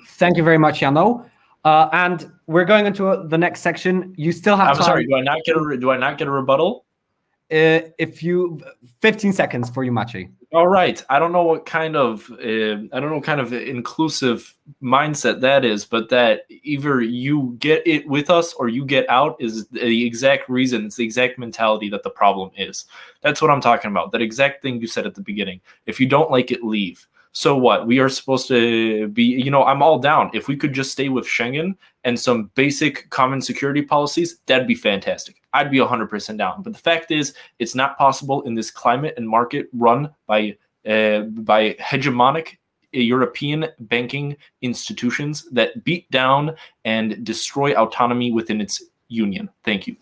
[0.07, 1.29] Thank you very much, Jano.
[1.63, 4.13] Uh, and we're going into uh, the next section.
[4.17, 4.85] You still have I'm time.
[4.85, 5.07] sorry.
[5.07, 6.85] Do I not get a re- do I not get a rebuttal?
[7.51, 8.59] Uh, if you,
[9.01, 10.29] 15 seconds for you, Maciej.
[10.53, 11.03] All right.
[11.09, 15.65] I don't know what kind of uh, I don't know kind of inclusive mindset that
[15.65, 20.05] is, but that either you get it with us or you get out is the
[20.05, 20.85] exact reason.
[20.85, 22.85] It's the exact mentality that the problem is.
[23.21, 24.11] That's what I'm talking about.
[24.11, 25.59] That exact thing you said at the beginning.
[25.87, 27.07] If you don't like it, leave.
[27.33, 27.87] So what?
[27.87, 30.29] We are supposed to be, you know, I'm all down.
[30.33, 34.75] If we could just stay with Schengen and some basic common security policies, that'd be
[34.75, 35.41] fantastic.
[35.51, 36.61] I'd be 100% down.
[36.61, 40.55] But the fact is, it's not possible in this climate and market run by
[40.87, 42.57] uh, by hegemonic
[42.91, 46.55] European banking institutions that beat down
[46.85, 49.49] and destroy autonomy within its union.
[49.63, 49.95] Thank you.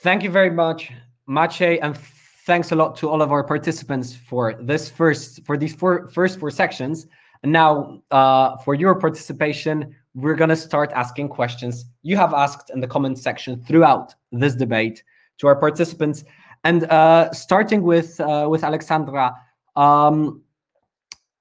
[0.00, 0.90] Thank you very much,
[1.28, 1.96] Maciej, and
[2.44, 6.38] thanks a lot to all of our participants for this first for these four first
[6.38, 7.06] four sections.
[7.42, 12.80] And now, uh, for your participation, we're gonna start asking questions you have asked in
[12.80, 15.02] the comment section throughout this debate
[15.38, 16.24] to our participants.
[16.64, 19.34] And uh, starting with uh, with Alexandra,
[19.76, 20.42] um,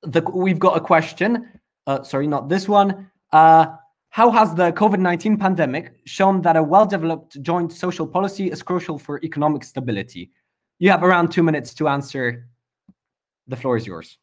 [0.01, 1.49] the, we've got a question.
[1.86, 3.10] Uh, sorry, not this one.
[3.32, 3.68] Uh,
[4.10, 8.62] how has the COVID 19 pandemic shown that a well developed joint social policy is
[8.62, 10.30] crucial for economic stability?
[10.84, 12.46] You have around two minutes to answer.
[13.48, 14.18] The floor is yours.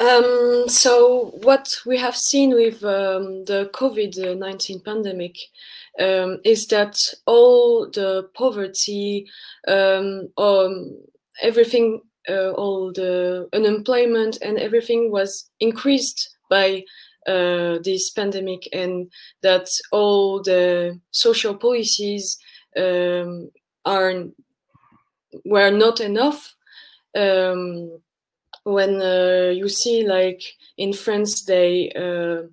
[0.00, 5.38] Um, so what we have seen with um, the COVID-19 pandemic
[5.98, 9.26] um, is that all the poverty,
[9.66, 10.94] um, um,
[11.40, 16.84] everything, uh, all the unemployment and everything was increased by
[17.26, 19.10] uh, this pandemic and
[19.42, 22.38] that all the social policies
[22.76, 23.50] um,
[23.84, 24.24] are
[25.44, 26.54] were not enough.
[27.16, 28.00] Um,
[28.64, 30.42] when uh, you see like
[30.78, 32.48] in France they uh,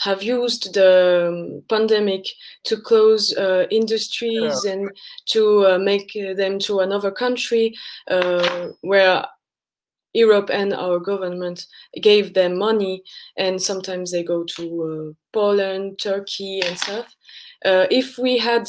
[0.00, 2.26] have used the um, pandemic
[2.64, 4.90] to close uh, industries and
[5.26, 7.74] to uh, make them to another country
[8.08, 9.24] uh, where
[10.12, 11.66] Europe and our government
[12.02, 13.02] gave them money
[13.36, 14.64] and sometimes they go to
[15.10, 17.14] uh, Poland, Turkey and stuff.
[17.64, 18.64] if we had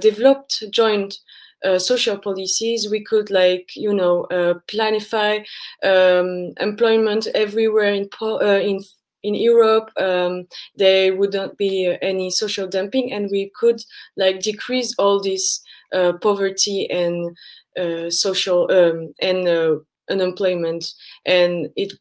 [0.00, 1.18] developed joint
[1.64, 5.44] uh, social policies, we could like you know uh, planify
[5.82, 8.80] um, employment everywhere in po- uh, in
[9.22, 9.90] in Europe.
[9.96, 10.46] Um,
[10.76, 13.82] there wouldn't be any social dumping, and we could
[14.16, 15.60] like decrease all this
[15.92, 17.36] uh, poverty and
[17.78, 19.76] uh, social um, and uh,
[20.10, 20.92] unemployment,
[21.26, 21.92] and it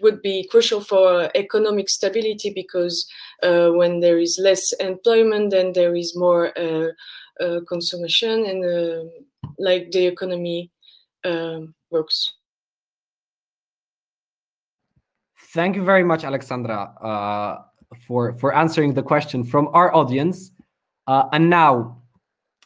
[0.00, 3.06] would be crucial for economic stability because
[3.42, 6.88] uh, when there is less employment, then there is more uh,
[7.40, 9.04] uh, consumption and uh,
[9.58, 10.70] like the economy
[11.24, 12.32] um, works.
[15.52, 17.62] Thank you very much, Alexandra, uh,
[18.06, 20.52] for for answering the question from our audience.
[21.06, 22.02] Uh, and now,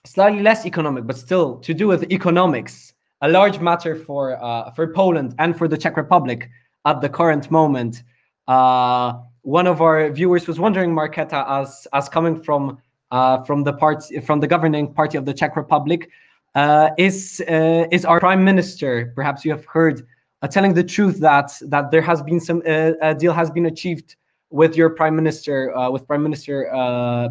[0.04, 4.36] slightly less economic, but still to do with economics, a large matter for
[4.74, 6.48] for Poland and for the Czech Republic
[6.84, 8.02] at the current moment.
[8.48, 12.78] Uh, one of our viewers was wondering, Marketa, as as coming from
[13.10, 16.10] uh, from the party from the governing party of the Czech Republic,
[16.54, 19.12] uh, is uh, is our prime minister?
[19.14, 20.06] Perhaps you have heard
[20.42, 23.66] uh, telling the truth that that there has been some uh, a deal has been
[23.66, 24.16] achieved
[24.50, 26.68] with your prime minister, with Prime Minister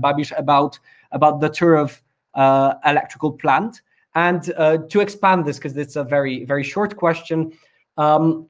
[0.02, 0.80] Babiš about
[1.12, 2.00] about the Turów
[2.86, 3.82] electrical plant.
[4.16, 7.54] And to expand this, because it's a very very short question.
[7.98, 8.50] Um,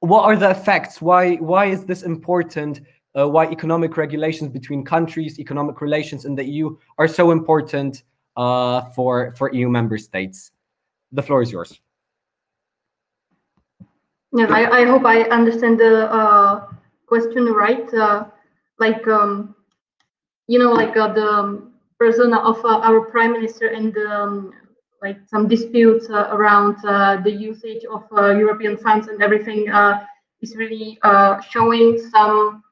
[0.00, 1.00] what are the effects?
[1.00, 2.80] Why why is this important?
[3.16, 8.02] Uh, why economic regulations between countries, economic relations in the EU are so important
[8.36, 10.52] uh, for for EU member states?
[11.12, 11.80] The floor is yours.
[14.32, 16.66] Yeah, I, I hope I understand the uh,
[17.06, 17.88] question right.
[17.94, 18.26] Uh,
[18.78, 19.54] like um,
[20.46, 21.62] you know, like uh, the
[21.98, 24.52] persona of uh, our prime minister and um,
[25.06, 29.60] like some disputes uh, around uh, the usage of uh, European funds and everything
[30.42, 30.98] is really
[31.52, 32.62] showing some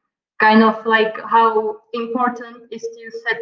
[0.41, 3.41] kind of like how important is to set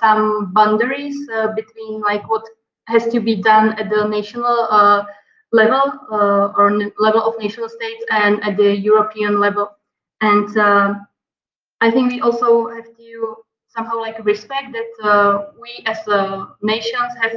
[0.00, 1.18] some boundaries
[1.54, 2.44] between like what
[2.86, 4.56] has to be done at the national
[5.52, 6.66] level uh, or
[6.98, 9.70] level of national states and at the European level.
[10.20, 10.94] And uh,
[11.80, 13.36] I think we also have to
[13.68, 15.98] somehow like respect that uh, we as
[16.62, 17.36] nations have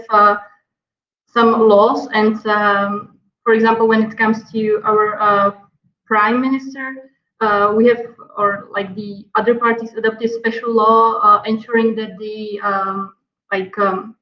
[1.36, 2.07] some laws.
[2.13, 5.51] And um, for example, when it comes to our uh,
[6.05, 7.11] prime minister,
[7.41, 8.01] uh, we have,
[8.38, 13.13] or like the other parties adopted special law uh, ensuring that the um,
[13.51, 14.15] like um,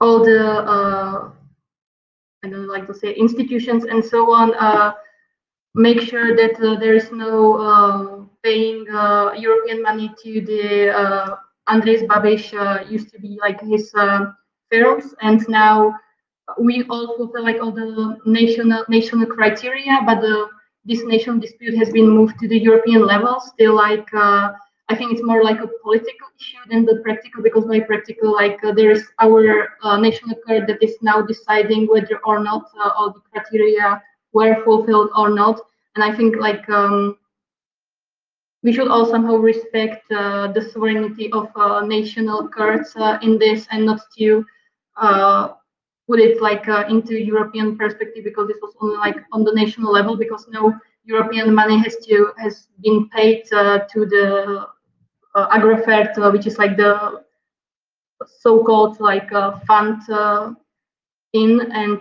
[0.00, 1.30] all the uh,
[2.42, 4.92] I don't like to say institutions and so on uh,
[5.74, 11.36] make sure that uh, there is no paying European money to the
[11.68, 13.92] Andrej Babiš used to be like his
[15.20, 15.94] and now
[16.58, 20.48] we all fulfill like all the national national criteria, but the
[20.84, 23.40] this national dispute has been moved to the European level.
[23.40, 24.52] Still, like uh,
[24.88, 28.62] I think it's more like a political issue than the practical, because by practical, like
[28.64, 32.90] uh, there is our uh, national court that is now deciding whether or not uh,
[32.96, 34.02] all the criteria
[34.32, 35.60] were fulfilled or not.
[35.94, 37.16] And I think like um,
[38.62, 43.86] we should all somehow respect uh, the sovereignty of uh, national courts in this, and
[43.86, 44.44] not to
[46.06, 49.92] put it like uh, into European perspective because this was only like on the national
[49.92, 50.74] level because no
[51.04, 54.66] European money has to has been paid uh, to the
[55.34, 57.22] uh, Agrofert, uh, which is like the
[58.40, 60.52] so-called like uh, fund uh,
[61.32, 62.00] in and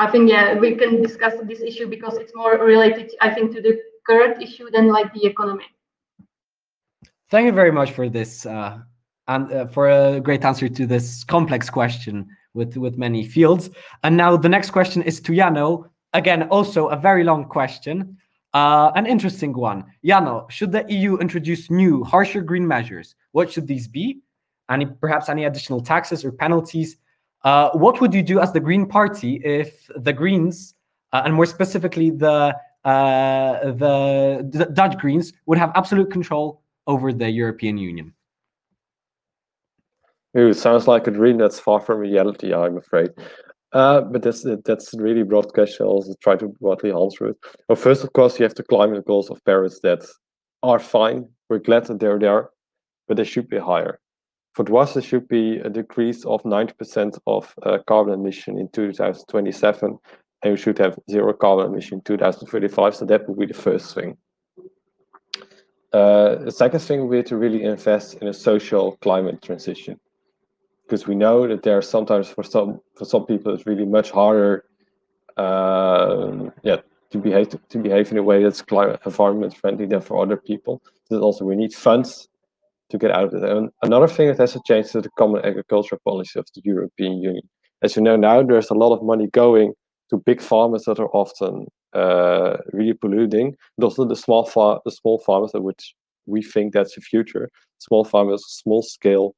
[0.00, 3.60] I think yeah we can discuss this issue because it's more related I think to
[3.60, 5.64] the current issue than like the economy.
[7.30, 8.46] Thank you very much for this
[9.28, 13.70] and uh, for a great answer to this complex question with with many fields.
[14.02, 15.90] And now the next question is to Jano.
[16.14, 18.16] Again, also a very long question,
[18.54, 19.84] uh, an interesting one.
[20.04, 23.14] Jano, should the EU introduce new, harsher green measures?
[23.32, 24.20] What should these be?
[24.70, 26.96] Any perhaps any additional taxes or penalties?
[27.44, 30.74] Uh, what would you do as the Green Party if the Greens,
[31.12, 37.12] uh, and more specifically the, uh, the the Dutch Greens, would have absolute control over
[37.12, 38.12] the European Union?
[40.38, 43.10] Ooh, sounds like a dream that's far from reality, I'm afraid.
[43.72, 45.84] Uh, but that's that's really broad question.
[45.84, 47.36] I'll also try to broadly answer it.
[47.68, 50.06] Well, first, of course, you have the climate goals of Paris that
[50.62, 51.28] are fine.
[51.48, 52.50] We're glad that they're there,
[53.08, 53.98] but they should be higher.
[54.54, 59.98] For Dwars, there should be a decrease of 90% of uh, carbon emission in 2027,
[60.42, 62.94] and we should have zero carbon emission in 2035.
[62.94, 64.16] So that would be the first thing.
[65.92, 69.98] Uh, the second thing would be to really invest in a social climate transition
[70.88, 74.10] because we know that there are sometimes for some for some people it's really much
[74.10, 74.64] harder
[75.36, 76.78] uh, yeah
[77.10, 80.36] to behave to, to, behave in a way that's climate environment friendly than for other
[80.36, 82.28] people so also we need funds
[82.90, 83.48] to get out of it.
[83.48, 87.20] And another thing that has to change is the common agricultural policy of the European
[87.20, 87.48] Union.
[87.82, 89.74] As you know now, there's a lot of money going
[90.10, 93.54] to big farmers that are often uh, really polluting.
[93.76, 95.94] But also the small far the small farmers, which
[96.26, 97.50] we think that's the future.
[97.78, 99.34] Small farmers, small scale,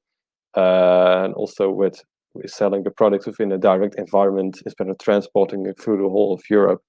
[0.56, 2.02] uh, and also with,
[2.46, 6.42] selling the products within a direct environment instead of transporting it through the whole of
[6.48, 6.80] Europe.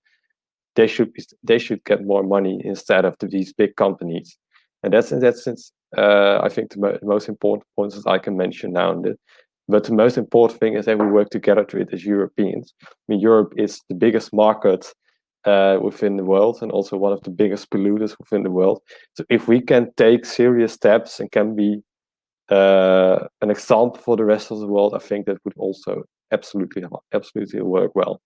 [0.75, 4.37] They should be, they should get more money instead of these big companies,
[4.83, 5.71] and that's in that sense.
[5.97, 8.93] Uh, I think the mo most important points that I can mention now.
[8.93, 9.17] The,
[9.67, 12.73] but the most important thing is that we work together to it as Europeans.
[12.83, 14.85] I mean, Europe is the biggest market
[15.45, 18.81] uh, within the world and also one of the biggest polluters within the world.
[19.13, 21.81] So if we can take serious steps and can be
[22.51, 26.83] uh, an example for the rest of the world, I think that would also absolutely
[27.13, 28.21] absolutely work well.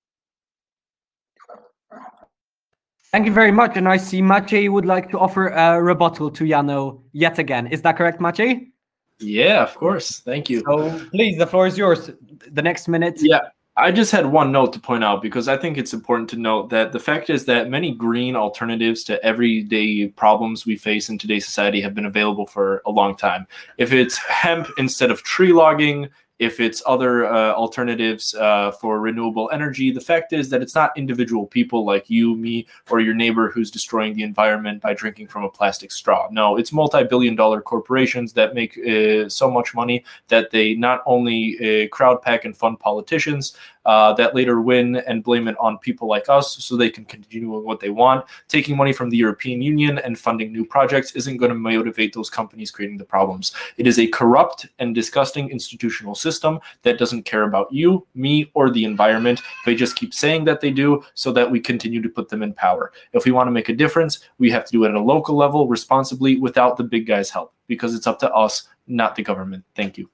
[3.12, 3.78] Thank you very much.
[3.78, 7.68] And I see Maciej would like to offer a rebuttal to Jano yet again.
[7.68, 8.72] Is that correct, Maciej?
[9.20, 10.20] Yeah, of course.
[10.20, 10.62] Thank you.
[10.66, 12.10] So please, the floor is yours.
[12.52, 13.20] The next minute.
[13.22, 13.40] Yeah.
[13.78, 16.70] I just had one note to point out because I think it's important to note
[16.70, 21.46] that the fact is that many green alternatives to everyday problems we face in today's
[21.46, 23.46] society have been available for a long time.
[23.78, 26.08] If it's hemp instead of tree logging,
[26.40, 29.92] if it's other uh, alternatives uh, for renewable energy.
[29.92, 33.72] The fact is that it's not individual people like you, me, or your neighbor who's
[33.72, 36.28] destroying the environment by drinking from a plastic straw.
[36.32, 41.02] No, it's multi billion dollar corporations that make uh, so much money that they not
[41.06, 43.56] only uh, crowd pack and fund politicians,
[43.86, 47.50] uh, that later win and blame it on people like us so they can continue
[47.50, 48.26] with what they want.
[48.48, 52.30] Taking money from the European Union and funding new projects isn't going to motivate those
[52.30, 53.54] companies creating the problems.
[53.78, 58.70] It is a corrupt and disgusting institutional system that doesn't care about you, me, or
[58.70, 59.42] the environment.
[59.66, 62.54] They just keep saying that they do so that we continue to put them in
[62.54, 62.92] power.
[63.14, 65.36] If we want to make a difference, we have to do it at a local
[65.36, 69.64] level responsibly without the big guys' help because it's up to us, not the government.
[69.76, 70.10] Thank you.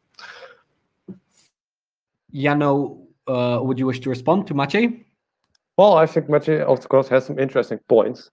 [2.33, 5.03] Jano, uh, would you wish to respond to Maciej?
[5.77, 8.29] Well, I think Maciej, of course, has some interesting points.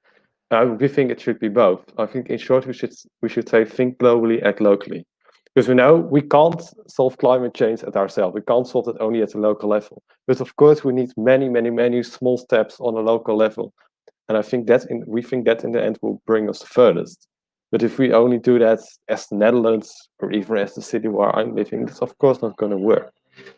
[0.51, 1.85] Uh, we think it should be both.
[1.99, 5.07] I think, in short, we should we should say think globally, act locally,
[5.55, 8.35] because we know we can't solve climate change at ourselves.
[8.35, 10.03] We can't solve it only at a local level.
[10.27, 13.75] But of course, we need many, many, many small steps on a local level,
[14.29, 16.67] and I think that in we think that in the end will bring us the
[16.67, 17.29] furthest.
[17.71, 21.35] But if we only do that as the Netherlands or even as the city where
[21.37, 23.13] I'm living, that's of course not going to work.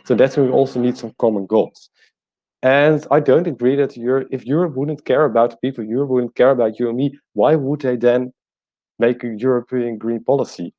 [0.05, 1.91] So that's why we also need some common goals.
[2.63, 6.51] And I don't agree that Europe, if Europe wouldn't care about people, Europe wouldn't care
[6.51, 8.33] about you and me, why would they then
[8.99, 10.75] make a European green policy?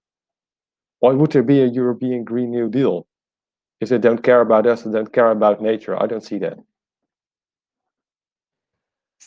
[0.99, 3.07] Why would there be a European Green New Deal?
[3.79, 6.59] If they don't care about us and don't care about nature, I don't see that.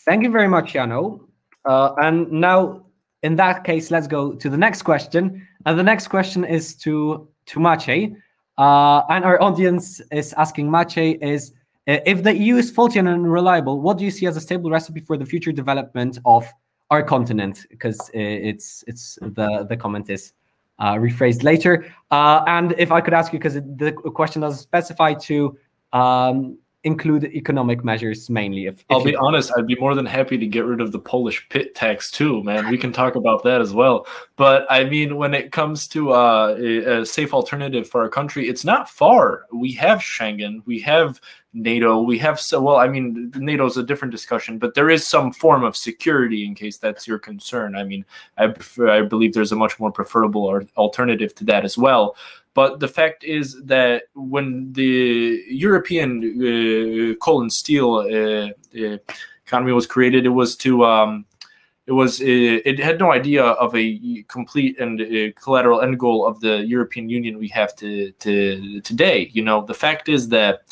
[0.04, 1.26] Thank you very much, Jano.
[1.64, 2.86] Uh, and now,
[3.24, 5.44] in that case, let's go to the next question.
[5.66, 8.14] And the next question is to, Maciej.
[8.56, 11.52] Uh, and our audience is asking Maciej is
[11.86, 14.70] uh, if the EU is faulty and unreliable, what do you see as a stable
[14.70, 16.46] recipe for the future development of
[16.90, 17.66] our continent?
[17.68, 20.32] Because uh, it's it's the the comment is
[20.78, 21.92] uh, rephrased later.
[22.10, 25.58] Uh, and if I could ask you, because the question doesn't specify to
[25.92, 28.66] um, include economic measures mainly.
[28.66, 30.98] If, if I'll be honest, I'd be more than happy to get rid of the
[30.98, 32.68] Polish PIT tax too, man.
[32.68, 34.06] We can talk about that as well.
[34.36, 38.48] But I mean, when it comes to uh, a, a safe alternative for our country,
[38.48, 39.46] it's not far.
[39.52, 41.20] We have Schengen, we have
[41.54, 42.76] NATO, we have so well.
[42.76, 46.54] I mean, NATO is a different discussion, but there is some form of security in
[46.54, 47.76] case that's your concern.
[47.76, 48.04] I mean,
[48.36, 52.16] I prefer, I believe there's a much more preferable alternative to that as well.
[52.54, 58.50] But the fact is that when the European uh, coal and steel uh,
[58.80, 58.98] uh,
[59.44, 61.26] economy was created, it was to um,
[61.86, 65.02] it was it had no idea of a complete and
[65.34, 69.30] collateral end goal of the European Union we have to, to today.
[69.32, 70.62] You know, the fact is that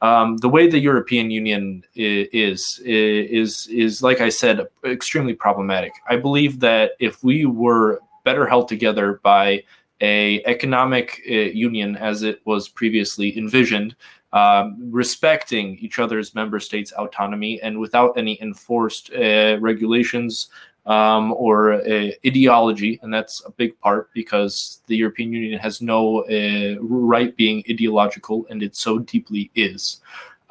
[0.00, 5.92] um, the way the European Union is is is like I said, extremely problematic.
[6.08, 9.62] I believe that if we were better held together by
[10.00, 13.96] a economic uh, union as it was previously envisioned,
[14.32, 20.48] um, respecting each other's member states' autonomy and without any enforced uh, regulations
[20.86, 22.98] um, or uh, ideology.
[23.02, 28.46] And that's a big part because the European Union has no uh, right being ideological,
[28.50, 30.00] and it so deeply is.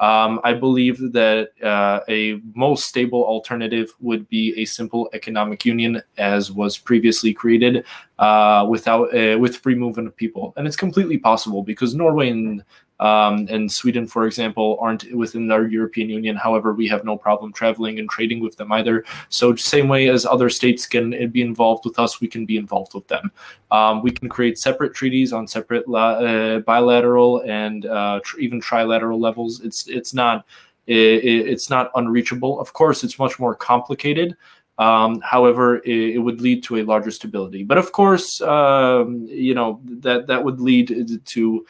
[0.00, 6.00] Um, I believe that uh, a most stable alternative would be a simple economic union,
[6.16, 7.84] as was previously created,
[8.18, 12.62] uh, without uh, with free movement of people, and it's completely possible because Norway and
[13.00, 16.36] um, and Sweden, for example, aren't within our European Union.
[16.36, 19.04] However, we have no problem traveling and trading with them either.
[19.28, 22.94] So, same way as other states can be involved with us, we can be involved
[22.94, 23.30] with them.
[23.70, 29.20] Um, we can create separate treaties on separate uh, bilateral and uh, tr- even trilateral
[29.20, 29.60] levels.
[29.60, 30.44] It's it's not
[30.86, 30.94] it,
[31.24, 32.60] it's not unreachable.
[32.60, 34.36] Of course, it's much more complicated.
[34.78, 37.64] Um, however, it, it, would lead to a larger stability.
[37.64, 41.66] But of course, um, you know that that would lead to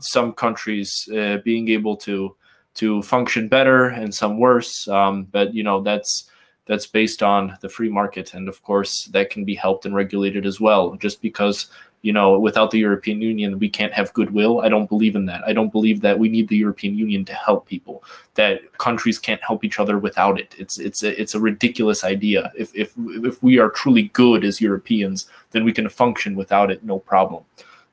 [0.00, 2.36] some countries uh, being able to
[2.74, 4.88] to function better and some worse.
[4.88, 6.30] Um, but you know that's
[6.66, 10.46] that's based on the free market, and of course that can be helped and regulated
[10.46, 10.94] as well.
[10.94, 11.66] Just because
[12.02, 14.60] you know without the European Union we can't have goodwill.
[14.60, 15.42] I don't believe in that.
[15.46, 18.04] I don't believe that we need the European Union to help people.
[18.34, 20.54] That countries can't help each other without it.
[20.58, 22.52] It's it's a, it's a ridiculous idea.
[22.56, 26.84] If if if we are truly good as Europeans, then we can function without it,
[26.84, 27.44] no problem.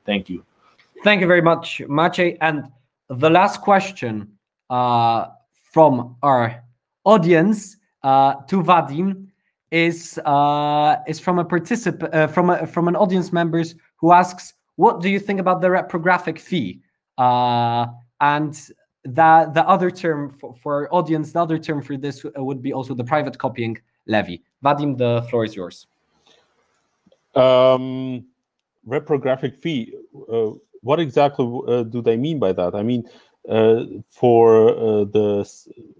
[0.06, 0.44] Thank you.
[1.04, 2.36] Thank you very much, Maciej.
[2.40, 2.64] And
[3.08, 4.28] the last question
[4.68, 5.26] uh,
[5.72, 6.62] from our
[7.04, 9.28] audience uh, to Vadim
[9.70, 14.54] is uh, is from a participant uh, from a, from an audience members who asks,
[14.76, 16.80] "What do you think about the reprographic fee?"
[17.16, 17.86] Uh,
[18.20, 18.54] and
[19.04, 22.94] the the other term for, for audience, the other term for this would be also
[22.94, 24.42] the private copying levy.
[24.64, 25.86] Vadim, the floor is yours.
[27.34, 28.26] Um,
[28.88, 29.94] reprographic fee.
[30.82, 32.74] What exactly uh, do they mean by that?
[32.74, 33.08] I mean,
[33.48, 35.48] uh, for uh, the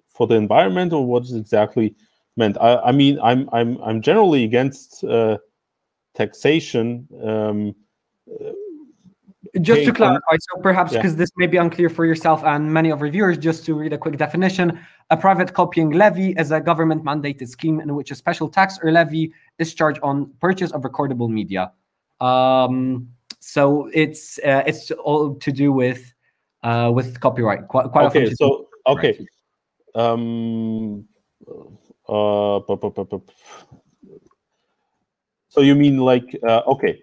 [0.08, 1.94] for the environment, or what is exactly
[2.36, 2.56] meant?
[2.60, 5.38] I, I mean, I'm I'm I'm generally against uh,
[6.14, 7.08] taxation.
[7.22, 7.74] Um,
[9.62, 11.18] just to clarify, so perhaps because yeah.
[11.18, 13.98] this may be unclear for yourself and many of our viewers, just to read a
[13.98, 14.78] quick definition:
[15.10, 19.32] a private copying levy is a government-mandated scheme in which a special tax or levy
[19.58, 21.72] is charged on purchase of recordable media.
[22.20, 23.08] Um,
[23.40, 26.12] so it's uh, it's all to do with
[26.62, 27.68] uh, with copyright.
[27.68, 29.26] Quite, quite okay, so okay.
[29.94, 31.06] Um,
[32.08, 32.60] uh,
[35.48, 37.00] so you mean like uh, okay?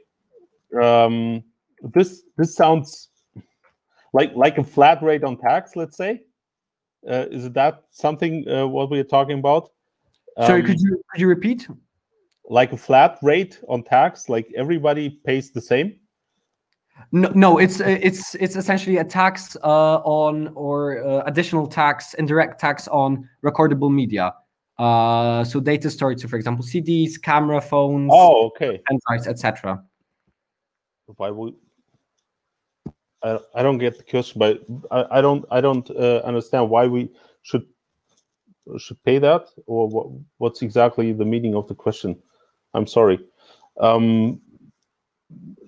[0.82, 1.44] Um,
[1.82, 3.10] this this sounds
[4.14, 5.76] like like a flat rate on tax.
[5.76, 6.22] Let's say,
[7.10, 9.70] uh, is that something uh, what we're talking about?
[10.38, 11.68] Um, Sorry, could you could you repeat?
[12.48, 15.96] Like a flat rate on tax, like everybody pays the same.
[17.12, 22.60] No, no, it's it's it's essentially a tax uh, on or uh, additional tax, indirect
[22.60, 24.34] tax on recordable media.
[24.78, 29.82] Uh, so data storage, so for example, CDs, camera phones, oh, okay, and drives, etc.
[31.18, 31.54] Why would
[33.24, 33.40] I?
[33.54, 37.10] I don't get the question, but I, I don't I don't uh, understand why we
[37.44, 37.66] should
[38.78, 40.08] should pay that, or what,
[40.38, 42.18] what's exactly the meaning of the question.
[42.74, 43.20] I'm sorry.
[43.80, 44.42] Um,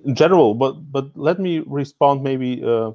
[0.08, 2.92] in general, but but let me respond maybe uh,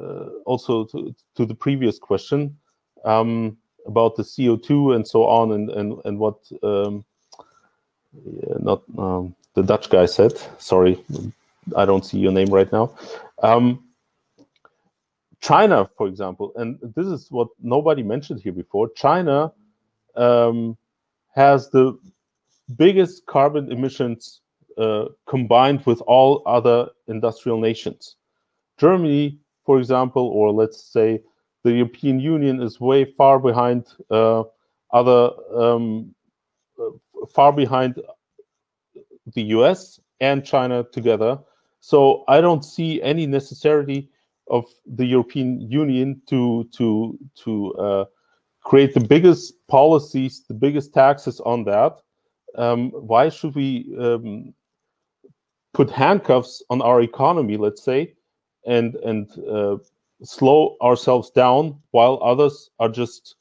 [0.00, 2.56] uh, also to, to the previous question
[3.04, 3.56] um,
[3.86, 7.04] about the CO2 and so on, and and and what um,
[8.12, 10.32] yeah, not um, the Dutch guy said.
[10.58, 11.02] Sorry,
[11.74, 12.94] I don't see your name right now.
[13.42, 13.82] Um,
[15.40, 18.90] China, for example, and this is what nobody mentioned here before.
[18.90, 19.52] China
[20.16, 20.76] um,
[21.34, 21.98] has the
[22.76, 24.40] biggest carbon emissions
[25.26, 28.16] combined with all other industrial nations.
[28.78, 31.20] Germany, for example, or let's say
[31.64, 34.44] the European Union is way far behind uh,
[34.92, 36.14] other, um,
[36.80, 36.90] uh,
[37.34, 38.00] far behind
[39.34, 41.38] the US and China together.
[41.80, 44.10] So I don't see any necessity
[44.48, 48.04] of the European Union to to to uh,
[48.62, 52.00] create the biggest policies, the biggest taxes on that.
[52.56, 54.54] Um, why should we um,
[55.76, 58.14] put handcuffs on our economy, let's say,
[58.64, 59.76] and and uh,
[60.22, 63.36] slow ourselves down while others are just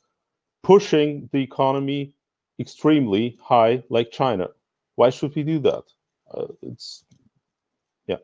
[0.62, 2.12] pushing the economy
[2.60, 4.50] extremely high, like China.
[4.96, 5.84] Why should we do that?
[6.30, 7.06] Uh, it's
[8.06, 8.18] yeah.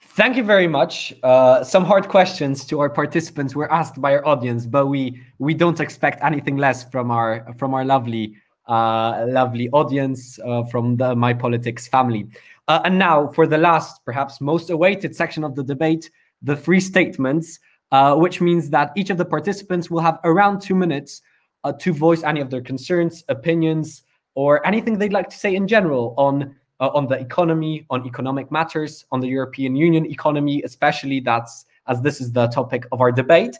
[0.00, 1.12] Thank you very much.
[1.22, 5.52] Uh, some hard questions to our participants were asked by our audience, but we we
[5.52, 8.36] don't expect anything less from our from our lovely
[8.66, 12.26] uh, lovely audience uh, from the My Politics family.
[12.68, 16.10] Uh, and now, for the last, perhaps most awaited section of the debate,
[16.42, 17.58] the three statements,
[17.92, 21.22] uh, which means that each of the participants will have around two minutes
[21.64, 24.02] uh, to voice any of their concerns, opinions,
[24.34, 28.50] or anything they'd like to say in general on uh, on the economy, on economic
[28.50, 31.20] matters, on the European Union economy, especially.
[31.20, 33.56] That's as this is the topic of our debate.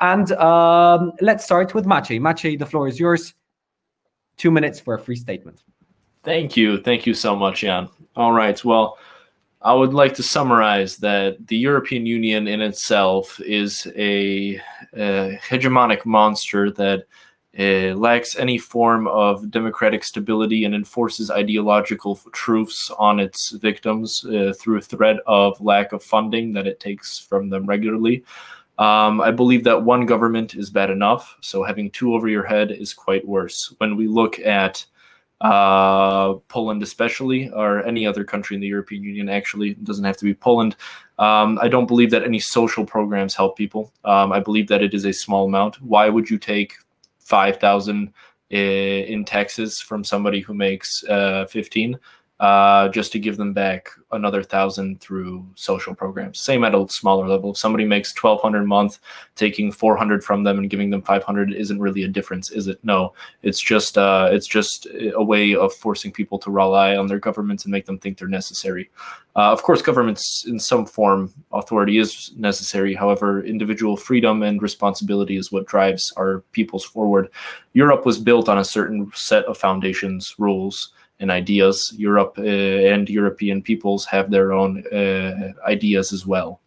[0.00, 2.20] And um, let's start with Maciej.
[2.20, 3.34] Maciej, the floor is yours.
[4.36, 5.62] Two minutes for a free statement.
[6.22, 6.80] Thank you.
[6.80, 7.88] Thank you so much, Jan.
[8.16, 8.62] All right.
[8.64, 8.98] Well,
[9.60, 14.60] I would like to summarize that the European Union in itself is a,
[14.94, 17.04] a hegemonic monster that
[17.58, 24.52] uh, lacks any form of democratic stability and enforces ideological truths on its victims uh,
[24.58, 28.24] through a threat of lack of funding that it takes from them regularly.
[28.78, 32.70] Um, I believe that one government is bad enough, so having two over your head
[32.72, 33.72] is quite worse.
[33.78, 34.84] When we look at
[35.40, 39.28] uh, Poland, especially, or any other country in the European Union.
[39.28, 40.74] Actually, it doesn't have to be Poland.
[41.18, 43.92] Um, I don't believe that any social programs help people.
[44.04, 45.82] Um, I believe that it is a small amount.
[45.82, 46.74] Why would you take
[47.20, 48.12] five thousand
[48.50, 51.98] in taxes from somebody who makes uh, fifteen?
[52.40, 56.40] Uh, just to give them back another thousand through social programs.
[56.40, 57.52] Same at a smaller level.
[57.52, 58.98] If somebody makes twelve hundred a month,
[59.36, 62.66] taking four hundred from them and giving them five hundred isn't really a difference, is
[62.66, 62.78] it?
[62.82, 67.20] No, it's just uh, it's just a way of forcing people to rely on their
[67.20, 68.90] governments and make them think they're necessary.
[69.36, 72.94] Uh, of course, governments in some form authority is necessary.
[72.94, 77.30] However, individual freedom and responsibility is what drives our peoples forward.
[77.72, 81.92] Europe was built on a certain set of foundations, rules and ideas.
[81.96, 86.60] Europe uh, and European peoples have their own uh, ideas as well.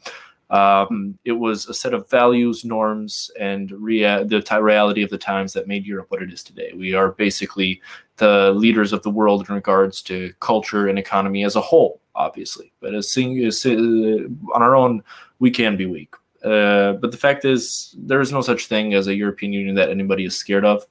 [0.49, 5.17] Um, it was a set of values, norms, and rea- the t- reality of the
[5.17, 6.71] times that made Europe what it is today.
[6.73, 7.81] We are basically
[8.15, 12.71] the leaders of the world in regards to culture and economy as a whole, obviously.
[12.79, 15.03] But as, sing- as uh, on our own,
[15.39, 16.15] we can be weak.
[16.43, 19.89] Uh, but the fact is, there is no such thing as a European Union that
[19.89, 20.85] anybody is scared of.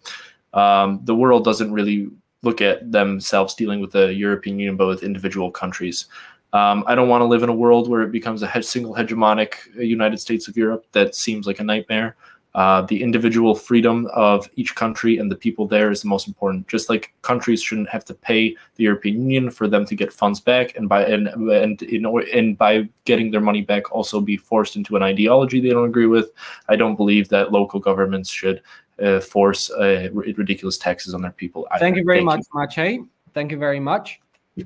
[0.52, 2.10] Um, the world doesn't really
[2.46, 6.06] look at themselves dealing with the European Union, but with individual countries.
[6.52, 9.54] Um, I don't want to live in a world where it becomes a single hegemonic
[9.76, 10.86] uh, United States of Europe.
[10.92, 12.16] That seems like a nightmare.
[12.54, 16.66] Uh, the individual freedom of each country and the people there is the most important.
[16.68, 20.40] Just like countries shouldn't have to pay the European Union for them to get funds
[20.40, 24.74] back, and by and and in, and by getting their money back, also be forced
[24.74, 26.30] into an ideology they don't agree with.
[26.70, 28.62] I don't believe that local governments should
[29.02, 31.66] uh, force uh, ridiculous taxes on their people.
[31.78, 32.60] Thank you very Thank much, you.
[32.60, 33.08] Maciej.
[33.34, 34.20] Thank you very much.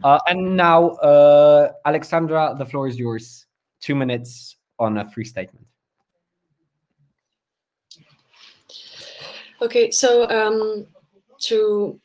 [0.04, 3.46] Uh, and now, uh, Alexandra, the floor is yours.
[3.80, 5.66] Two minutes on a free statement.
[9.62, 10.86] Okay, so um,
[11.40, 12.00] to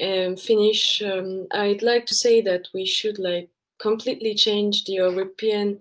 [0.00, 3.48] um, finish, um, I'd like to say that we should like
[3.78, 5.80] completely change the European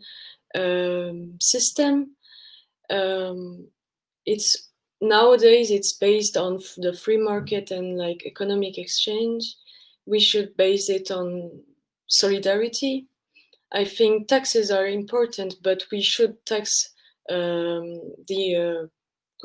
[0.56, 2.16] um, system.
[2.90, 3.68] Um,
[4.26, 4.69] it's
[5.02, 9.56] nowadays it's based on the free market and like economic exchange.
[10.06, 11.62] We should base it on
[12.08, 13.08] solidarity.
[13.72, 16.90] I think taxes are important but we should tax
[17.30, 18.90] um, the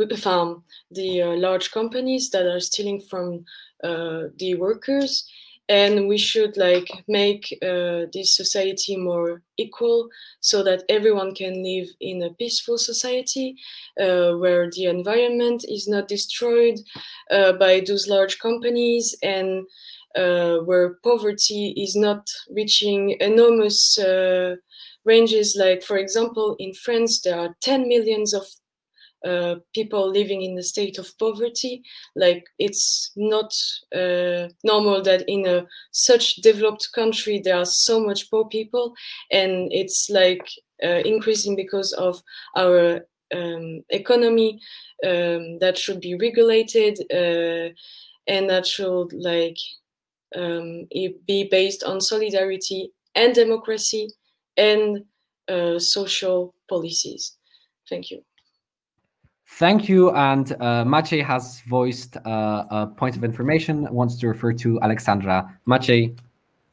[0.00, 3.44] uh, farm the uh, large companies that are stealing from
[3.82, 5.28] uh, the workers
[5.68, 10.08] and we should like make uh, this society more equal
[10.40, 13.56] so that everyone can live in a peaceful society
[14.00, 16.78] uh, where the environment is not destroyed
[17.30, 19.66] uh, by those large companies and
[20.16, 24.56] uh, where poverty is not reaching enormous uh,
[25.04, 25.56] ranges.
[25.58, 28.46] Like for example in france there are 10 millions of
[29.24, 31.82] uh, people living in the state of poverty.
[32.14, 33.52] Like it's not
[33.94, 38.94] uh, normal that in a such developed country there are so much poor people,
[39.30, 40.48] and it's like
[40.82, 42.22] uh, increasing because of
[42.56, 44.60] our um, economy
[45.04, 47.72] um, that should be regulated uh,
[48.26, 49.58] and that should like
[50.36, 54.08] um, be based on solidarity and democracy
[54.56, 55.04] and
[55.48, 57.36] uh, social policies.
[57.88, 58.24] Thank you.
[59.46, 60.10] Thank you.
[60.12, 65.58] And uh, Maciej has voiced uh, a point of information, wants to refer to Alexandra.
[65.66, 66.18] Maciej,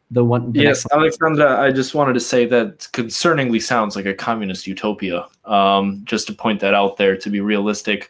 [0.10, 0.52] the one.
[0.52, 5.28] The yes, Alexandra, I just wanted to say that concerningly sounds like a communist utopia.
[5.46, 8.10] Um, just to point that out there to be realistic.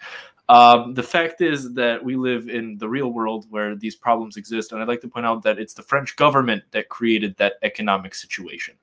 [0.51, 4.73] Um, the fact is that we live in the real world where these problems exist.
[4.73, 8.13] And I'd like to point out that it's the French government that created that economic
[8.13, 8.75] situation.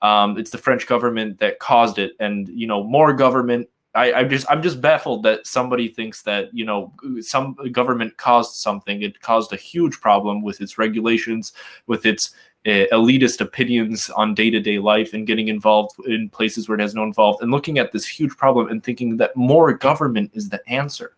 [0.00, 2.12] Um, it's the French government that caused it.
[2.20, 6.54] And, you know, more government I, I'm just I'm just baffled that somebody thinks that
[6.54, 9.02] you know some government caused something.
[9.02, 11.52] It caused a huge problem with its regulations,
[11.86, 12.30] with its
[12.66, 16.82] uh, elitist opinions on day to day life, and getting involved in places where it
[16.82, 20.48] has no involved, and looking at this huge problem and thinking that more government is
[20.48, 21.16] the answer.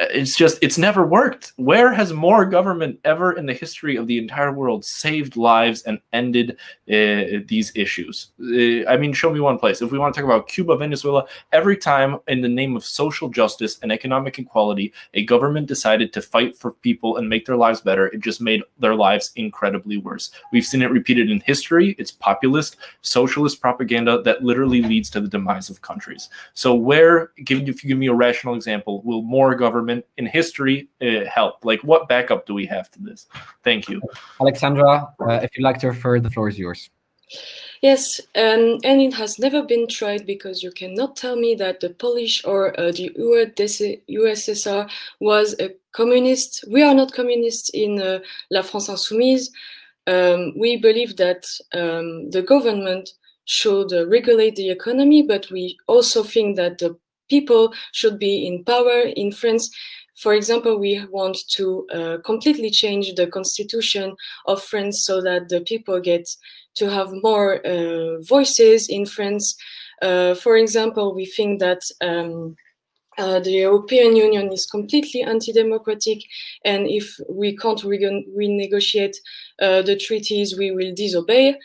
[0.00, 1.52] It's just it's never worked.
[1.56, 6.00] Where has more government ever in the history of the entire world saved lives and
[6.12, 6.56] ended
[6.88, 8.32] uh, these issues?
[8.40, 9.80] Uh, i mean show me one place.
[9.80, 13.28] If we want to talk about cuba venezuela every time in the name of social
[13.28, 17.80] justice and economic equality a government decided to fight for people and make their lives
[17.80, 20.30] better it just made their lives incredibly worse.
[20.52, 21.94] We've seen it repeated in history.
[21.96, 26.28] It's populist socialist propaganda that literally leads to the demise of countries.
[26.54, 30.88] So where give if you give me a rational example will more government in history
[31.02, 33.28] uh, help like what backup do we have to this
[33.62, 34.00] thank you
[34.40, 36.90] Alexandra, uh, if you'd like to refer, the floor is yours.
[37.82, 41.90] Yes, um, and it has never been tried because you cannot tell me that the
[41.90, 43.10] Polish or uh, the
[44.10, 46.64] USSR was a communist.
[46.68, 48.18] We are not communists in uh,
[48.50, 49.48] La France Insoumise.
[50.06, 53.10] Um, we believe that um, the government
[53.44, 56.98] should uh, regulate the economy, but we also think that the
[57.30, 59.70] people should be in power in France.
[60.16, 64.14] For example, we want to uh, completely change the constitution
[64.46, 66.28] of France so that the people get
[66.74, 69.56] to have more uh, voices in France.
[70.02, 72.56] Uh, for example, we think that um,
[73.18, 76.18] uh, the European Union is completely anti-democratic,
[76.64, 79.16] and if we can't rego- renegotiate
[79.60, 81.56] uh, the treaties, we will disobey.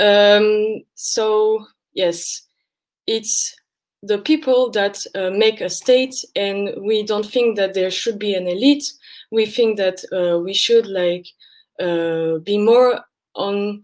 [0.00, 2.42] Um, so yes,
[3.06, 3.54] it's
[4.02, 8.34] the people that uh, make a state, and we don't think that there should be
[8.34, 8.84] an elite.
[9.30, 11.26] We think that uh, we should like
[11.80, 13.00] uh, be more
[13.34, 13.82] on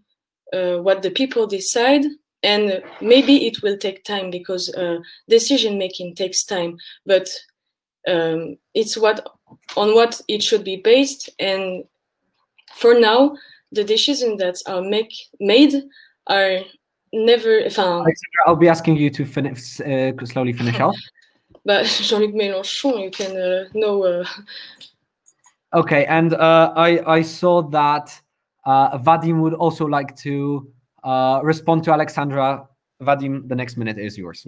[0.53, 2.05] uh, what the people decide
[2.43, 4.99] and maybe it will take time because uh,
[5.29, 6.77] decision making takes time
[7.07, 7.29] but
[8.09, 9.27] um, it's what
[9.77, 11.85] on what it should be based and
[12.75, 13.37] for now
[13.71, 15.85] the decisions that are make, made
[16.27, 16.61] are
[17.13, 20.97] never found Alexandra, I'll be asking you to finish, uh, slowly finish off.
[21.65, 24.25] but jean-luc mélenchon you can uh, know uh,
[25.75, 28.13] Okay, and uh, I I saw that
[28.67, 30.71] uh, Vadim would also like to
[31.03, 32.69] uh, respond to Alexandra.
[33.01, 34.47] Vadim, the next minute is yours.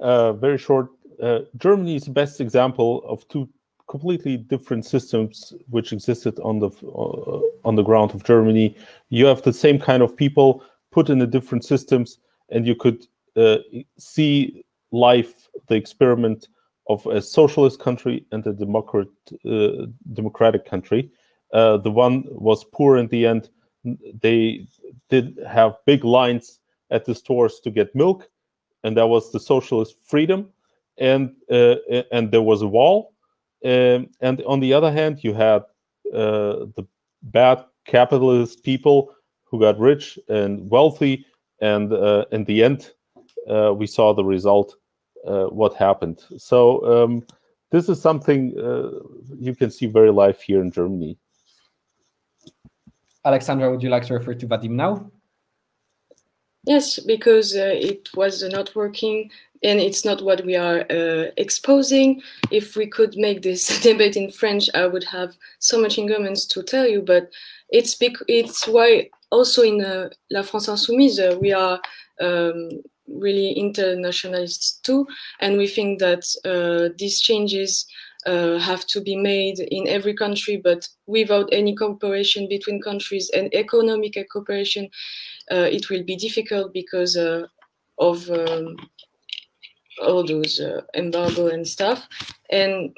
[0.00, 0.86] uh, very short.
[1.22, 3.48] Uh, Germany is the best example of two
[3.88, 8.76] completely different systems which existed on the uh, on the ground of Germany.
[9.10, 10.62] You have the same kind of people
[10.94, 12.18] put in the different systems,
[12.50, 13.06] and you could
[13.36, 13.58] uh,
[13.98, 16.48] see life, the experiment
[16.86, 19.08] of a socialist country and a democrat,
[19.44, 21.10] uh, democratic country.
[21.52, 23.50] Uh, the one was poor in the end.
[24.22, 24.66] They
[25.08, 26.60] did have big lines
[26.90, 28.28] at the stores to get milk,
[28.84, 30.50] and that was the socialist freedom.
[30.98, 31.76] And uh,
[32.12, 33.14] and there was a wall.
[33.64, 35.62] Um, and on the other hand, you had
[36.12, 36.86] uh, the
[37.22, 39.14] bad capitalist people
[39.54, 41.24] who got rich and wealthy,
[41.60, 42.90] and uh, in the end,
[43.48, 44.74] uh, we saw the result.
[45.24, 46.24] Uh, what happened?
[46.36, 46.58] So
[46.92, 47.24] um,
[47.70, 48.90] this is something uh,
[49.38, 51.16] you can see very live here in Germany.
[53.24, 55.08] Alexandra, would you like to refer to Vadim now?
[56.66, 59.30] Yes, because uh, it was not working
[59.62, 62.22] and it's not what we are uh, exposing.
[62.50, 66.62] If we could make this debate in French, I would have so much arguments to
[66.62, 67.30] tell you, but
[67.70, 71.80] it's bec- it's why also in uh, La France Insoumise uh, we are
[72.20, 72.70] um,
[73.08, 75.06] really internationalists too,
[75.40, 77.86] and we think that uh, these changes
[78.26, 83.54] uh, have to be made in every country, but without any cooperation between countries and
[83.54, 84.88] economic cooperation,
[85.50, 87.46] it will be difficult because uh,
[87.98, 88.76] of um,
[90.02, 92.06] all those uh, embargo and stuff.
[92.50, 92.94] And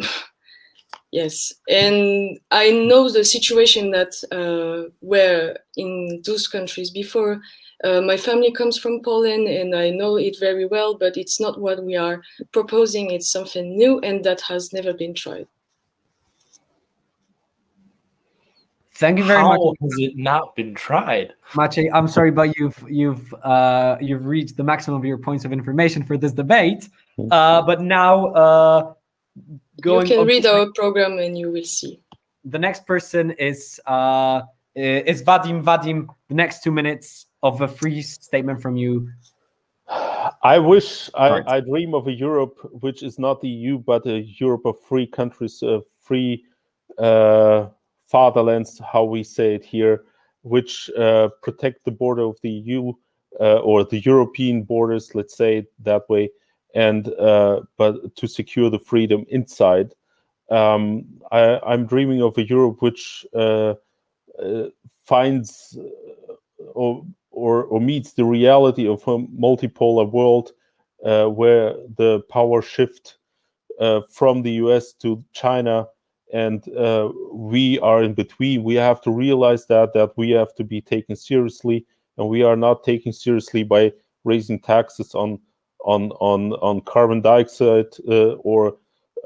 [1.13, 7.41] yes, and I know the situation that uh, where in those countries before.
[7.85, 11.61] Uh, my family comes from Poland and I know it very well, but it's not
[11.61, 13.11] what we are proposing.
[13.11, 15.47] It's something new and that has never been tried.
[18.99, 21.91] Thank you very How much, has it not been tried Maciej.
[21.93, 26.03] I'm sorry, but you've you've uh, you've reached the maximum of your points of information
[26.03, 26.89] for this debate.
[27.31, 28.93] Uh, but now, uh,
[29.83, 32.01] going you can read our program and you will see.
[32.47, 34.43] the next person is uh,
[34.75, 35.63] is Vadim.
[35.63, 39.11] Vadim, the next two minutes of a free statement from you.
[40.43, 44.21] I wish I, I dream of a Europe which is not the EU, but a
[44.21, 46.45] Europe of free countries, uh, free
[46.99, 47.67] uh,
[48.07, 50.05] fatherlands, how we say it here,
[50.43, 52.93] which uh, protect the border of the EU
[53.41, 56.31] uh, or the European borders, let's say it that way,
[56.75, 59.93] and uh, but to secure the freedom inside.
[60.51, 63.75] Um, I, I'm dreaming of a Europe which uh,
[64.43, 64.69] uh,
[65.05, 66.35] finds uh,
[66.75, 70.53] or, or or meets the reality of a multipolar world
[71.01, 73.19] where the power shift
[74.11, 75.87] from the US to China,
[76.33, 78.65] and uh, we are in between.
[78.65, 81.87] We have to realize that that we have to be taken seriously,
[82.19, 83.93] and we are not taken seriously by
[84.25, 85.39] raising taxes on
[85.85, 88.77] on on on carbon dioxide uh, or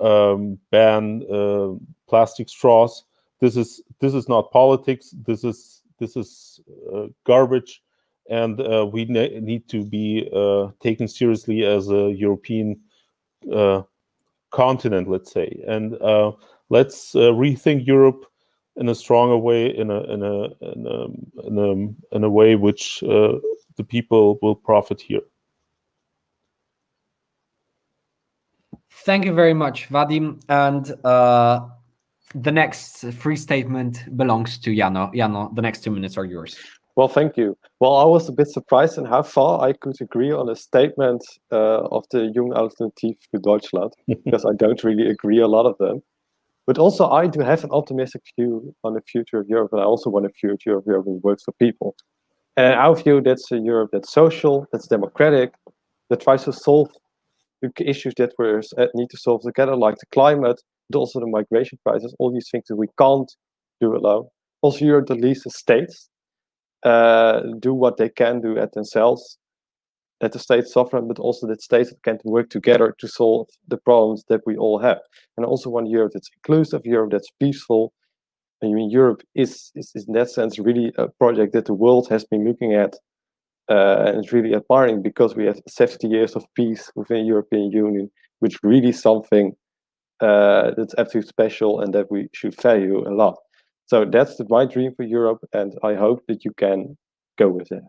[0.00, 1.72] um, ban uh,
[2.08, 3.04] plastic straws.
[3.40, 5.14] This is this is not politics.
[5.26, 6.60] This is this is
[6.94, 7.82] uh, garbage,
[8.28, 12.80] and uh, we ne- need to be uh, taken seriously as a European
[14.50, 15.96] continent, let's say, and
[16.70, 18.24] let's uh, rethink Europe
[18.76, 22.56] in a stronger way, in a in a in a in a, in a way
[22.56, 23.38] which uh,
[23.76, 25.20] the people will profit here.
[29.04, 30.40] Thank you very much, Vadim.
[30.48, 31.68] And uh,
[32.34, 35.12] the next free statement belongs to Jano.
[35.14, 36.56] Jano, the next two minutes are yours.
[36.96, 37.56] Well, thank you.
[37.78, 41.24] Well, I was a bit surprised in how far I could agree on a statement
[41.50, 43.94] uh, of the Young Alternative für Deutschland,
[44.24, 46.02] because I don't really agree a lot of them.
[46.70, 49.84] But also, I do have an optimistic view on the future of Europe, and I
[49.84, 51.96] also want a future of Europe that works for people.
[52.56, 55.52] And our view, that's a Europe that's social, that's democratic,
[56.10, 56.88] that tries to solve
[57.60, 61.76] the issues that we need to solve together, like the climate, but also the migration
[61.84, 63.32] crisis, all these things that we can't
[63.80, 64.28] do alone.
[64.62, 66.08] Also, Europe that leads the states
[66.84, 69.38] uh, do what they can do at themselves,
[70.20, 74.24] that the states sovereign, but also that states can work together to solve the problems
[74.28, 74.98] that we all have.
[75.36, 77.92] And also one Europe that's inclusive, Europe that's peaceful.
[78.62, 82.08] I mean, Europe is, is, is in that sense really a project that the world
[82.10, 82.94] has been looking at
[83.70, 87.70] uh, and it's really admiring because we have 70 years of peace within the European
[87.70, 88.10] Union,
[88.40, 89.52] which really something
[90.20, 93.36] uh, that's absolutely special and that we should value a lot.
[93.86, 96.96] So that's the, my dream for Europe, and I hope that you can
[97.38, 97.88] go with that.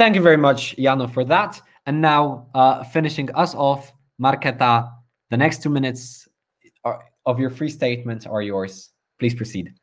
[0.00, 1.60] Thank you very much, Jano, for that.
[1.84, 4.90] And now, uh, finishing us off, Marketa,
[5.28, 6.26] the next two minutes
[6.84, 8.92] are, of your free statement are yours.
[9.18, 9.74] Please proceed.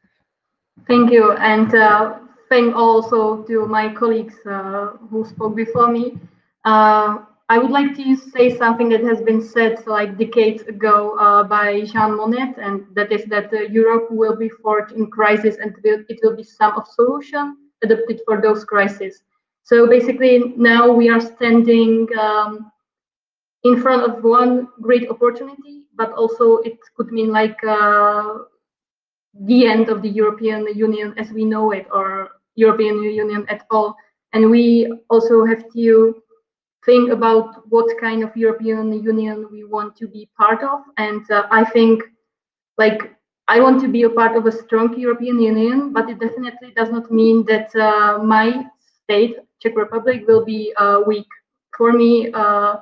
[0.87, 1.33] Thank you.
[1.33, 2.15] And uh,
[2.49, 6.17] thank also to my colleagues uh, who spoke before me.
[6.65, 7.19] Uh,
[7.49, 11.81] I would like to say something that has been said like decades ago uh, by
[11.81, 16.19] Jean Monnet, and that is that uh, Europe will be forged in crisis and it
[16.23, 19.21] will be some of solution adapted for those crises.
[19.67, 22.71] So basically, now we are standing um,
[23.65, 28.47] in front of one great opportunity, but also it could mean like uh,
[29.41, 33.93] the end of the European Union as we know it, or European Union at all.
[34.31, 36.23] And we also have to
[36.85, 40.79] think about what kind of European Union we want to be part of.
[40.95, 42.03] And uh, I think,
[42.77, 43.13] like,
[43.49, 46.89] I want to be a part of a strong European Union, but it definitely does
[46.89, 48.63] not mean that uh, my
[49.03, 50.73] state, Czech Republic, will be
[51.05, 51.27] weak.
[51.77, 52.77] For me, uh,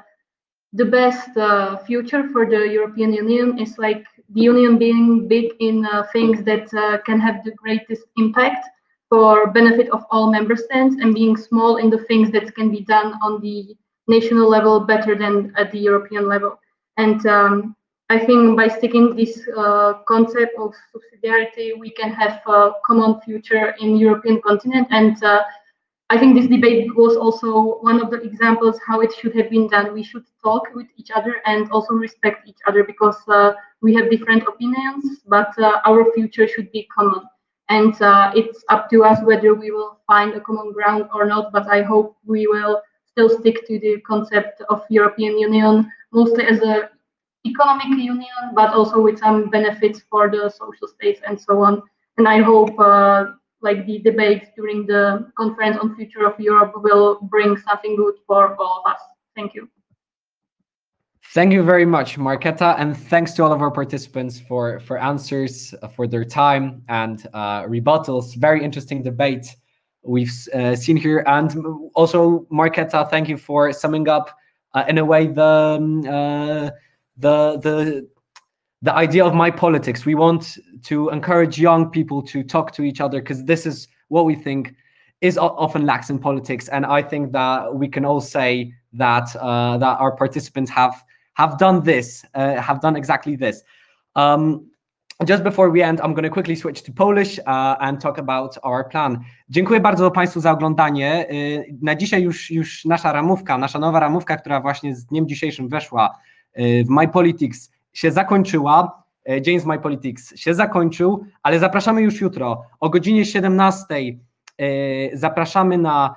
[0.73, 5.85] the best uh, future for the European Union is like the Union being big in
[5.85, 6.68] uh, things that
[7.06, 8.68] can have the greatest impact
[9.10, 12.81] for benefit of all member states and being small in the things that can be
[12.81, 13.76] done on the
[14.07, 16.60] national level better than at the European level.
[16.97, 17.76] And um,
[18.10, 23.76] I think by sticking this uh, concept of subsidiarity, we can have a common future
[23.80, 24.88] in European continent.
[24.91, 25.43] And uh,
[26.10, 29.68] I think this debate was also one of the examples how it should have been
[29.68, 29.94] done.
[29.94, 34.11] We should talk with each other and also respect each other because uh, we have
[34.11, 37.23] different opinions, but uh, our future should be common
[37.69, 41.52] and uh, it's up to us whether we will find a common ground or not
[41.52, 46.60] but i hope we will still stick to the concept of european union mostly as
[46.61, 46.90] a
[47.45, 51.82] economic union but also with some benefits for the social states and so on
[52.18, 53.26] and i hope uh,
[53.65, 55.03] like the debates during the
[55.41, 59.01] conference on future of europe will bring something good for all of us.
[59.35, 59.67] Thank you.
[61.33, 65.73] Thank you very much, Marketa, and thanks to all of our participants for for answers,
[65.81, 68.35] uh, for their time and uh, rebuttals.
[68.37, 69.47] Very interesting debate
[70.03, 71.49] we've uh, seen here, and
[71.93, 74.27] also Marketa, thank you for summing up
[74.75, 76.69] uh, in a way the um, uh,
[77.17, 77.35] the
[77.65, 78.07] the
[78.85, 80.05] the idea of my politics.
[80.05, 84.25] We want to encourage young people to talk to each other because this is what
[84.25, 84.75] we think
[85.21, 89.77] is often lacks in politics, and I think that we can all say that uh,
[89.79, 90.95] that our participants have
[91.33, 93.63] have done this, uh, have done exactly this.
[94.15, 94.69] Um,
[95.25, 98.57] just before we end, I'm going to quickly switch to Polish uh, and talk about
[98.63, 99.19] our plan.
[99.49, 101.25] Dziękuję bardzo Państwu za oglądanie.
[101.81, 106.17] Na dzisiaj już, już nasza ramówka, nasza nowa ramówka, która właśnie z dniem dzisiejszym weszła
[106.57, 109.03] w MyPolitics się zakończyła.
[109.41, 113.85] Dzień z MyPolitics się zakończył, ale zapraszamy już jutro o godzinie 17.
[115.13, 116.15] Zapraszamy na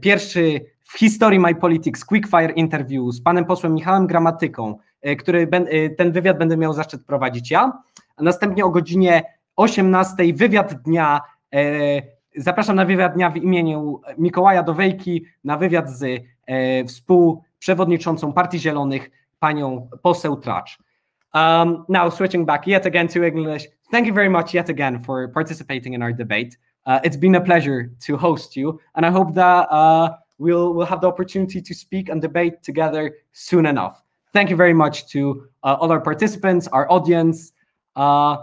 [0.00, 5.90] pierwszy w historii My Politics Quickfire Interview z panem posłem Michałem Gramatyką, e, który e,
[5.90, 7.72] ten wywiad będę miał zaszczyt prowadzić ja.
[8.16, 9.22] A następnie o godzinie
[9.56, 11.20] 18 wywiad dnia.
[11.54, 12.02] e,
[12.36, 16.02] Zapraszam na wywiad dnia w imieniu Mikołaja Dowejki, na wywiad z
[16.46, 20.78] e, współprzewodniczącą Partii Zielonych, panią poseł Tracz.
[21.32, 25.28] Um, now, switching back yet again to English, thank you very much yet again for
[25.28, 26.56] participating in our debate.
[26.86, 30.86] Uh, it's been a pleasure to host you, and I hope that uh, we'll, we'll
[30.86, 34.02] have the opportunity to speak and debate together soon enough.
[34.32, 37.52] Thank you very much to uh, all our participants, our audience.
[37.96, 38.38] Uh,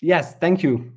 [0.00, 0.92] yes, thank you.